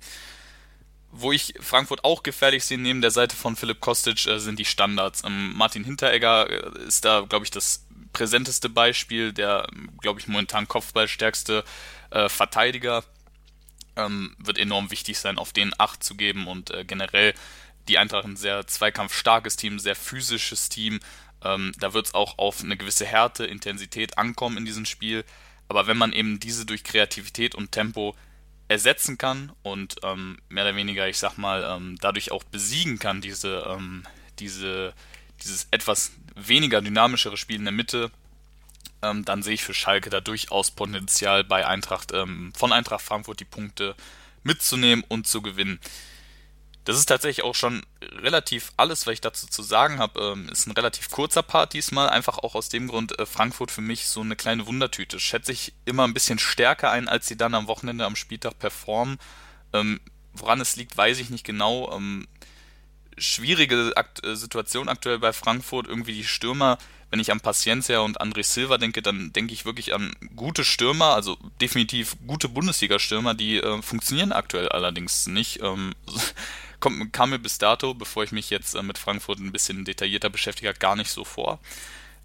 Wo 1.11 1.33
ich 1.33 1.55
Frankfurt 1.61 2.05
auch 2.05 2.23
gefährlich 2.23 2.65
sehe, 2.65 2.79
neben 2.79 3.01
der 3.01 3.13
Seite 3.13 3.37
von 3.37 3.57
Philipp 3.57 3.81
Kostic, 3.81 4.27
äh, 4.27 4.39
sind 4.39 4.59
die 4.59 4.65
Standards. 4.65 5.23
Ähm, 5.25 5.53
Martin 5.55 5.85
Hinteregger 5.85 6.51
äh, 6.51 6.87
ist 6.87 7.05
da, 7.05 7.21
glaube 7.21 7.45
ich, 7.45 7.51
das 7.51 7.85
präsenteste 8.13 8.69
Beispiel, 8.69 9.33
der, 9.33 9.67
glaube 10.01 10.21
ich, 10.21 10.27
momentan 10.27 10.67
Kopfballstärkste 10.67 11.65
äh, 12.11 12.29
Verteidiger. 12.29 13.05
Ähm, 13.97 14.35
wird 14.39 14.59
enorm 14.59 14.91
wichtig 14.91 15.19
sein, 15.19 15.39
auf 15.39 15.53
den 15.53 15.73
Acht 15.79 16.03
zu 16.03 16.17
geben 16.17 16.47
und 16.49 16.71
äh, 16.71 16.85
generell 16.85 17.35
die 17.89 17.99
Eintracht 17.99 18.25
ein 18.25 18.37
sehr 18.37 18.67
zweikampfstarkes 18.67 19.57
Team, 19.57 19.79
sehr 19.79 19.95
physisches 19.95 20.69
Team. 20.69 21.01
Ähm, 21.43 21.73
da 21.79 21.93
wird 21.93 22.07
es 22.07 22.15
auch 22.15 22.39
auf 22.39 22.63
eine 22.63 22.77
gewisse 22.77 23.07
Härte, 23.07 23.45
Intensität 23.45 24.19
ankommen 24.19 24.57
in 24.57 24.65
diesem 24.65 24.87
Spiel. 24.87 25.25
Aber 25.69 25.87
wenn 25.87 25.97
man 25.97 26.13
eben 26.13 26.41
diese 26.41 26.67
durch 26.67 26.85
Kreativität 26.85 27.55
und 27.55 27.73
Tempo 27.73 28.15
ersetzen 28.69 29.19
kann 29.19 29.53
und 29.63 29.97
ähm, 30.03 30.39
mehr 30.49 30.65
oder 30.65 30.77
weniger, 30.77 31.09
ich 31.09 31.19
sag 31.19 31.37
mal, 31.37 31.63
ähm, 31.65 31.97
dadurch 32.01 32.33
auch 32.33 32.45
besiegen 32.45 32.99
kann, 32.99 33.21
diese, 33.21 33.67
ähm, 33.69 34.05
diese, 34.39 34.95
dieses 35.43 35.69
etwas 35.71 36.13
weniger 36.35 36.81
dynamischere 36.81 37.37
Spiel 37.37 37.57
in 37.57 37.65
der 37.65 37.73
Mitte, 37.73 38.11
ähm, 39.05 39.25
dann 39.25 39.43
sehe 39.43 39.55
ich 39.55 39.65
für 39.65 39.75
Schalke 39.75 40.11
da 40.11 40.21
durchaus 40.21 40.71
Potenzial 40.71 41.45
bei 41.45 41.67
Eintracht, 41.67 42.13
ähm, 42.13 42.53
von 42.57 42.73
Eintracht 42.73 43.03
Frankfurt 43.03 43.41
die 43.41 43.45
Punkte 43.45 43.95
mitzunehmen 44.43 45.05
und 45.09 45.27
zu 45.27 45.43
gewinnen. 45.43 45.79
Das 46.85 46.99
ist 46.99 47.07
tatsächlich 47.07 47.45
auch 47.45 47.55
schon 47.55 47.83
relativ 48.03 48.73
alles, 48.77 49.07
was 49.07 49.15
ich 49.15 49.21
dazu 49.23 49.47
zu 49.47 49.63
sagen 49.63 49.99
habe. 49.99 50.21
Ähm, 50.21 50.49
ist 50.51 50.67
ein 50.67 50.73
relativ 50.73 51.11
kurzer 51.11 51.43
Part 51.43 51.73
diesmal, 51.73 52.11
einfach 52.11 52.39
auch 52.39 52.55
aus 52.55 52.69
dem 52.69 52.89
Grund, 52.89 53.19
äh, 53.19 53.25
Frankfurt 53.25 53.71
für 53.71 53.81
mich 53.81 54.07
so 54.09 54.21
eine 54.21 54.37
kleine 54.37 54.67
Wundertüte. 54.67 55.19
Schätze 55.19 55.53
ich 55.53 55.73
immer 55.87 56.05
ein 56.05 56.13
bisschen 56.13 56.39
stärker 56.39 56.91
ein, 56.91 57.09
als 57.09 57.27
sie 57.27 57.37
dann 57.37 57.55
am 57.55 57.69
Wochenende 57.69 58.05
am 58.05 58.17
Spieltag 58.17 58.59
performen. 58.59 59.19
Ähm, 59.73 59.99
woran 60.35 60.61
es 60.61 60.77
liegt, 60.77 60.97
weiß 60.97 61.21
ich 61.21 61.31
nicht 61.31 61.45
genau. 61.45 61.91
Ähm, 61.97 62.29
schwierige 63.19 63.93
Akt 63.97 64.25
äh, 64.25 64.37
Situation 64.37 64.89
aktuell 64.89 65.19
bei 65.19 65.33
Frankfurt. 65.33 65.87
Irgendwie 65.87 66.15
die 66.15 66.25
Stürmer, 66.25 66.79
wenn 67.11 67.21
ich 67.21 67.33
an 67.33 67.41
Paciencia 67.41 68.01
und 68.01 68.21
André 68.21 68.43
Silva 68.43 68.79
denke, 68.79 69.03
dann 69.03 69.33
denke 69.33 69.53
ich 69.53 69.65
wirklich 69.65 69.95
an 69.95 70.15
gute 70.37 70.65
Stürmer, 70.65 71.15
also 71.15 71.37
definitiv 71.61 72.17
gute 72.27 72.49
Bundesliga-Stürmer, 72.49 73.35
die 73.35 73.59
äh, 73.59 73.83
funktionieren 73.83 74.33
aktuell 74.33 74.69
allerdings 74.69 75.27
nicht. 75.27 75.63
Ähm, 75.63 75.95
kommt, 76.81 77.13
kam 77.13 77.31
mir 77.31 77.39
bis 77.39 77.59
dato, 77.59 77.95
bevor 77.95 78.25
ich 78.25 78.33
mich 78.33 78.51
jetzt 78.51 78.75
äh, 78.75 78.83
mit 78.83 78.99
Frankfurt 78.99 79.39
ein 79.39 79.53
bisschen 79.53 79.85
detaillierter 79.85 80.31
beschäftige, 80.31 80.73
gar 80.75 80.97
nicht 80.97 81.11
so 81.11 81.25
vor. 81.25 81.61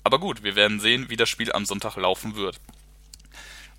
Aber 0.03 0.19
gut, 0.19 0.43
wir 0.43 0.55
werden 0.55 0.79
sehen, 0.79 1.09
wie 1.09 1.17
das 1.17 1.29
Spiel 1.29 1.51
am 1.51 1.65
Sonntag 1.65 1.95
laufen 1.95 2.35
wird. 2.35 2.59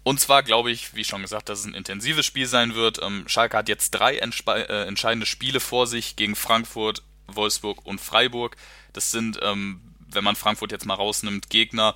Und 0.03 0.19
zwar 0.19 0.43
glaube 0.43 0.71
ich, 0.71 0.95
wie 0.95 1.05
schon 1.05 1.23
gesagt, 1.23 1.49
dass 1.49 1.61
es 1.61 1.67
ein 1.67 1.75
intensives 1.75 2.25
Spiel 2.25 2.47
sein 2.47 2.75
wird. 2.75 3.03
Ähm, 3.03 3.29
Schalke 3.29 3.57
hat 3.57 3.69
jetzt 3.69 3.91
drei 3.91 4.17
äh, 4.17 4.87
entscheidende 4.87 5.27
Spiele 5.27 5.61
vor 5.61 5.87
sich 5.87 6.17
gegen 6.17 6.37
Frankfurt, 6.37 7.03
Wolfsburg 7.27 7.85
und 7.85 8.01
Freiburg. 8.01 8.57
Das 8.93 9.11
sind, 9.11 9.39
ähm, 9.43 9.81
wenn 9.99 10.25
man 10.25 10.37
Frankfurt 10.37 10.73
jetzt 10.73 10.87
mal 10.87 10.95
rausnimmt, 10.95 11.51
Gegner, 11.51 11.95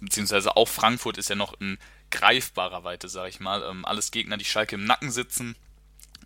beziehungsweise 0.00 0.56
auch 0.56 0.68
Frankfurt 0.68 1.18
ist 1.18 1.28
ja 1.28 1.34
noch 1.34 1.60
in 1.60 1.78
greifbarer 2.10 2.84
Weite, 2.84 3.08
sage 3.08 3.30
ich 3.30 3.40
mal. 3.40 3.62
Ähm, 3.68 3.84
alles 3.84 4.12
Gegner, 4.12 4.36
die 4.36 4.44
Schalke 4.44 4.76
im 4.76 4.84
Nacken 4.84 5.10
sitzen 5.10 5.56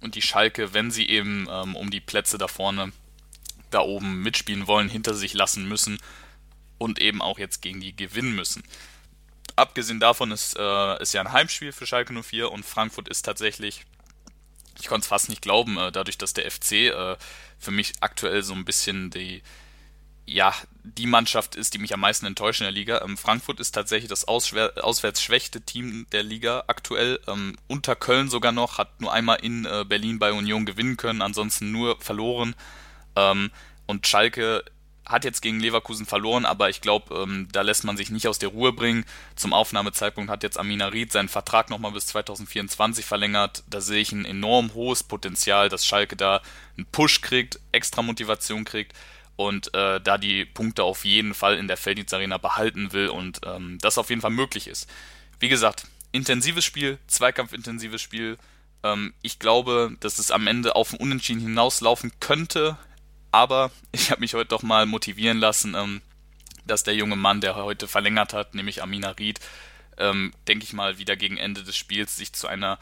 und 0.00 0.14
die 0.14 0.22
Schalke, 0.22 0.74
wenn 0.74 0.90
sie 0.90 1.08
eben 1.08 1.48
um 1.48 1.90
die 1.90 2.00
Plätze 2.00 2.38
da 2.38 2.46
vorne, 2.46 2.92
da 3.70 3.80
oben 3.80 4.22
mitspielen 4.22 4.68
wollen, 4.68 4.88
hinter 4.88 5.12
sich 5.14 5.34
lassen 5.34 5.66
müssen 5.66 5.98
und 6.76 7.00
eben 7.00 7.20
auch 7.20 7.40
jetzt 7.40 7.62
gegen 7.62 7.80
die 7.80 7.96
gewinnen 7.96 8.36
müssen 8.36 8.62
abgesehen 9.58 10.00
davon 10.00 10.30
ist, 10.30 10.56
äh, 10.58 11.02
ist 11.02 11.12
ja 11.12 11.20
ein 11.20 11.32
Heimspiel 11.32 11.72
für 11.72 11.86
Schalke 11.86 12.12
04 12.12 12.50
und 12.50 12.64
Frankfurt 12.64 13.08
ist 13.08 13.22
tatsächlich, 13.22 13.84
ich 14.80 14.86
konnte 14.86 15.02
es 15.02 15.08
fast 15.08 15.28
nicht 15.28 15.42
glauben, 15.42 15.76
äh, 15.76 15.92
dadurch, 15.92 16.18
dass 16.18 16.34
der 16.34 16.50
FC 16.50 16.72
äh, 16.72 17.16
für 17.58 17.70
mich 17.70 17.94
aktuell 18.00 18.42
so 18.42 18.54
ein 18.54 18.64
bisschen 18.64 19.10
die, 19.10 19.42
ja, 20.26 20.54
die 20.82 21.06
Mannschaft 21.06 21.54
ist, 21.56 21.74
die 21.74 21.78
mich 21.78 21.94
am 21.94 22.00
meisten 22.00 22.26
enttäuscht 22.26 22.60
in 22.60 22.66
der 22.66 22.72
Liga. 22.72 23.02
Ähm, 23.02 23.16
Frankfurt 23.16 23.60
ist 23.60 23.72
tatsächlich 23.72 24.08
das 24.08 24.26
auswärts 24.26 25.22
schwächste 25.22 25.60
Team 25.60 26.06
der 26.12 26.22
Liga 26.22 26.64
aktuell. 26.66 27.20
Ähm, 27.26 27.56
unter 27.66 27.96
Köln 27.96 28.28
sogar 28.28 28.52
noch, 28.52 28.78
hat 28.78 29.00
nur 29.00 29.12
einmal 29.12 29.38
in 29.42 29.64
äh, 29.64 29.84
Berlin 29.86 30.18
bei 30.18 30.32
Union 30.32 30.66
gewinnen 30.66 30.96
können, 30.96 31.22
ansonsten 31.22 31.72
nur 31.72 32.00
verloren. 32.00 32.54
Ähm, 33.16 33.50
und 33.86 34.06
Schalke 34.06 34.64
hat 35.08 35.24
jetzt 35.24 35.40
gegen 35.40 35.58
Leverkusen 35.58 36.06
verloren, 36.06 36.44
aber 36.44 36.68
ich 36.68 36.80
glaube, 36.80 37.14
ähm, 37.14 37.48
da 37.50 37.62
lässt 37.62 37.84
man 37.84 37.96
sich 37.96 38.10
nicht 38.10 38.28
aus 38.28 38.38
der 38.38 38.50
Ruhe 38.50 38.72
bringen. 38.72 39.04
Zum 39.36 39.52
Aufnahmezeitpunkt 39.52 40.30
hat 40.30 40.42
jetzt 40.42 40.58
Amina 40.58 40.88
Ried 40.88 41.12
seinen 41.12 41.28
Vertrag 41.28 41.70
nochmal 41.70 41.92
bis 41.92 42.06
2024 42.06 43.04
verlängert. 43.04 43.64
Da 43.68 43.80
sehe 43.80 44.00
ich 44.00 44.12
ein 44.12 44.26
enorm 44.26 44.74
hohes 44.74 45.02
Potenzial, 45.02 45.68
dass 45.68 45.86
Schalke 45.86 46.14
da 46.14 46.42
einen 46.76 46.86
Push 46.86 47.22
kriegt, 47.22 47.58
extra 47.72 48.02
Motivation 48.02 48.64
kriegt 48.64 48.92
und 49.36 49.72
äh, 49.72 50.00
da 50.00 50.18
die 50.18 50.44
Punkte 50.44 50.82
auf 50.82 51.04
jeden 51.04 51.32
Fall 51.32 51.56
in 51.56 51.68
der 51.68 51.76
Felddienst 51.76 52.12
Arena 52.12 52.38
behalten 52.38 52.92
will 52.92 53.08
und 53.08 53.40
ähm, 53.46 53.78
das 53.80 53.96
auf 53.96 54.10
jeden 54.10 54.20
Fall 54.20 54.32
möglich 54.32 54.66
ist. 54.66 54.90
Wie 55.40 55.48
gesagt, 55.48 55.86
intensives 56.12 56.64
Spiel, 56.64 56.98
Zweikampfintensives 57.06 58.02
Spiel. 58.02 58.36
Ähm, 58.82 59.14
ich 59.22 59.38
glaube, 59.38 59.96
dass 60.00 60.18
es 60.18 60.32
am 60.32 60.48
Ende 60.48 60.74
auf 60.74 60.92
ein 60.92 60.98
Unentschieden 60.98 61.40
hinauslaufen 61.40 62.12
könnte, 62.20 62.76
aber 63.32 63.70
ich 63.92 64.10
habe 64.10 64.20
mich 64.20 64.34
heute 64.34 64.48
doch 64.48 64.62
mal 64.62 64.86
motivieren 64.86 65.38
lassen, 65.38 65.74
ähm, 65.74 66.02
dass 66.66 66.82
der 66.82 66.94
junge 66.94 67.16
Mann, 67.16 67.40
der 67.40 67.56
heute 67.56 67.88
verlängert 67.88 68.32
hat, 68.32 68.54
nämlich 68.54 68.82
Amina 68.82 69.10
Ried, 69.10 69.40
ähm, 69.96 70.32
denke 70.46 70.64
ich 70.64 70.72
mal, 70.72 70.98
wieder 70.98 71.16
gegen 71.16 71.36
Ende 71.36 71.62
des 71.62 71.76
Spiels 71.76 72.16
sich 72.16 72.32
zu 72.32 72.46
einer 72.46 72.78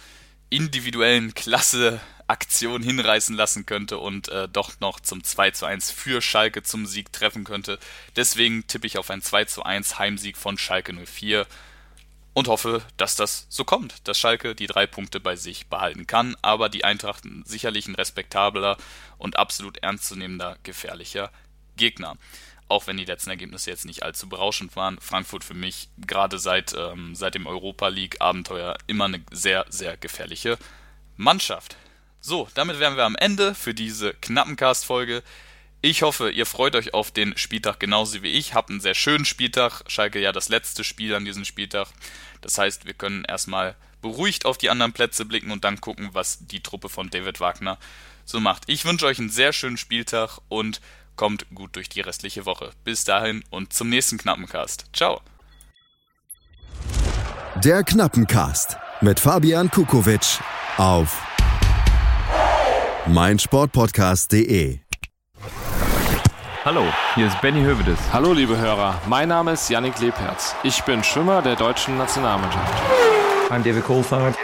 individuellen 0.50 1.34
Klasse-Aktion 1.34 2.82
hinreißen 2.82 3.34
lassen 3.34 3.66
könnte 3.66 3.98
und 3.98 4.28
äh, 4.28 4.48
doch 4.48 4.78
noch 4.80 5.00
zum 5.00 5.24
2 5.24 5.50
zu 5.52 5.66
1 5.66 5.90
für 5.90 6.20
Schalke 6.22 6.62
zum 6.62 6.86
Sieg 6.86 7.12
treffen 7.12 7.44
könnte. 7.44 7.78
Deswegen 8.14 8.66
tippe 8.66 8.86
ich 8.86 8.98
auf 8.98 9.10
ein 9.10 9.22
2 9.22 9.46
zu 9.46 9.62
1 9.64 9.98
Heimsieg 9.98 10.36
von 10.36 10.58
Schalke 10.58 10.92
04 10.92 11.46
und 12.36 12.48
hoffe, 12.48 12.82
dass 12.98 13.16
das 13.16 13.46
so 13.48 13.64
kommt, 13.64 14.06
dass 14.06 14.18
Schalke 14.18 14.54
die 14.54 14.66
drei 14.66 14.86
Punkte 14.86 15.20
bei 15.20 15.36
sich 15.36 15.68
behalten 15.68 16.06
kann, 16.06 16.36
aber 16.42 16.68
die 16.68 16.84
Eintracht 16.84 17.24
sicherlich 17.46 17.88
ein 17.88 17.94
respektabler 17.94 18.76
und 19.16 19.38
absolut 19.38 19.78
ernstzunehmender 19.78 20.58
gefährlicher 20.62 21.30
Gegner. 21.76 22.18
Auch 22.68 22.86
wenn 22.86 22.98
die 22.98 23.06
letzten 23.06 23.30
Ergebnisse 23.30 23.70
jetzt 23.70 23.86
nicht 23.86 24.02
allzu 24.02 24.28
berauschend 24.28 24.76
waren. 24.76 24.98
Frankfurt 25.00 25.44
für 25.44 25.54
mich 25.54 25.88
gerade 25.96 26.38
seit, 26.38 26.74
ähm, 26.74 27.14
seit 27.14 27.34
dem 27.34 27.46
Europa 27.46 27.88
League 27.88 28.20
Abenteuer 28.20 28.76
immer 28.86 29.06
eine 29.06 29.24
sehr, 29.30 29.64
sehr 29.70 29.96
gefährliche 29.96 30.58
Mannschaft. 31.16 31.78
So, 32.20 32.48
damit 32.52 32.80
wären 32.80 32.98
wir 32.98 33.04
am 33.04 33.16
Ende 33.16 33.54
für 33.54 33.72
diese 33.72 34.12
knappen 34.12 34.56
Cast-Folge. 34.56 35.22
Ich 35.86 36.02
hoffe, 36.02 36.32
ihr 36.32 36.46
freut 36.46 36.74
euch 36.74 36.94
auf 36.94 37.12
den 37.12 37.38
Spieltag 37.38 37.78
genauso 37.78 38.20
wie 38.20 38.32
ich. 38.32 38.54
Habt 38.54 38.70
einen 38.70 38.80
sehr 38.80 38.96
schönen 38.96 39.24
Spieltag. 39.24 39.84
Schalke 39.86 40.18
ja 40.18 40.32
das 40.32 40.48
letzte 40.48 40.82
Spiel 40.82 41.14
an 41.14 41.24
diesem 41.24 41.44
Spieltag. 41.44 41.86
Das 42.40 42.58
heißt, 42.58 42.86
wir 42.86 42.94
können 42.94 43.24
erstmal 43.24 43.76
beruhigt 44.02 44.46
auf 44.46 44.58
die 44.58 44.68
anderen 44.68 44.92
Plätze 44.92 45.24
blicken 45.24 45.52
und 45.52 45.62
dann 45.62 45.80
gucken, 45.80 46.08
was 46.10 46.44
die 46.44 46.60
Truppe 46.60 46.88
von 46.88 47.08
David 47.08 47.38
Wagner 47.38 47.78
so 48.24 48.40
macht. 48.40 48.64
Ich 48.66 48.84
wünsche 48.84 49.06
euch 49.06 49.20
einen 49.20 49.30
sehr 49.30 49.52
schönen 49.52 49.76
Spieltag 49.76 50.40
und 50.48 50.80
kommt 51.14 51.46
gut 51.54 51.76
durch 51.76 51.88
die 51.88 52.00
restliche 52.00 52.46
Woche. 52.46 52.72
Bis 52.82 53.04
dahin 53.04 53.44
und 53.50 53.72
zum 53.72 53.88
nächsten 53.88 54.18
Knappencast. 54.18 54.86
Ciao. 54.92 55.20
Der 57.62 57.84
Knappencast 57.84 58.76
mit 59.02 59.20
Fabian 59.20 59.70
Kukowitsch 59.70 60.40
auf 60.78 61.16
meinsportpodcast.de 63.06 64.80
Hallo, 66.64 66.82
hier 67.14 67.28
ist 67.28 67.40
Benny 67.40 67.62
Hövedes. 67.62 67.98
Hallo 68.12 68.32
liebe 68.32 68.58
Hörer, 68.58 69.00
mein 69.06 69.28
Name 69.28 69.52
ist 69.52 69.68
Yannick 69.68 70.00
Lebherz. 70.00 70.56
Ich 70.64 70.82
bin 70.82 71.04
Schwimmer 71.04 71.40
der 71.40 71.54
deutschen 71.54 71.96
Nationalmannschaft. 71.96 72.72
I'm 73.50 73.62
David 73.62 73.84
Coulthard. 73.84 74.34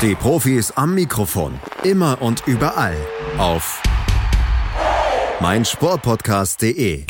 Die 0.00 0.14
Profis 0.14 0.70
am 0.72 0.94
Mikrofon, 0.94 1.58
immer 1.82 2.22
und 2.22 2.42
überall 2.46 2.96
auf 3.36 3.82
meinsportpodcast.de 5.40 7.04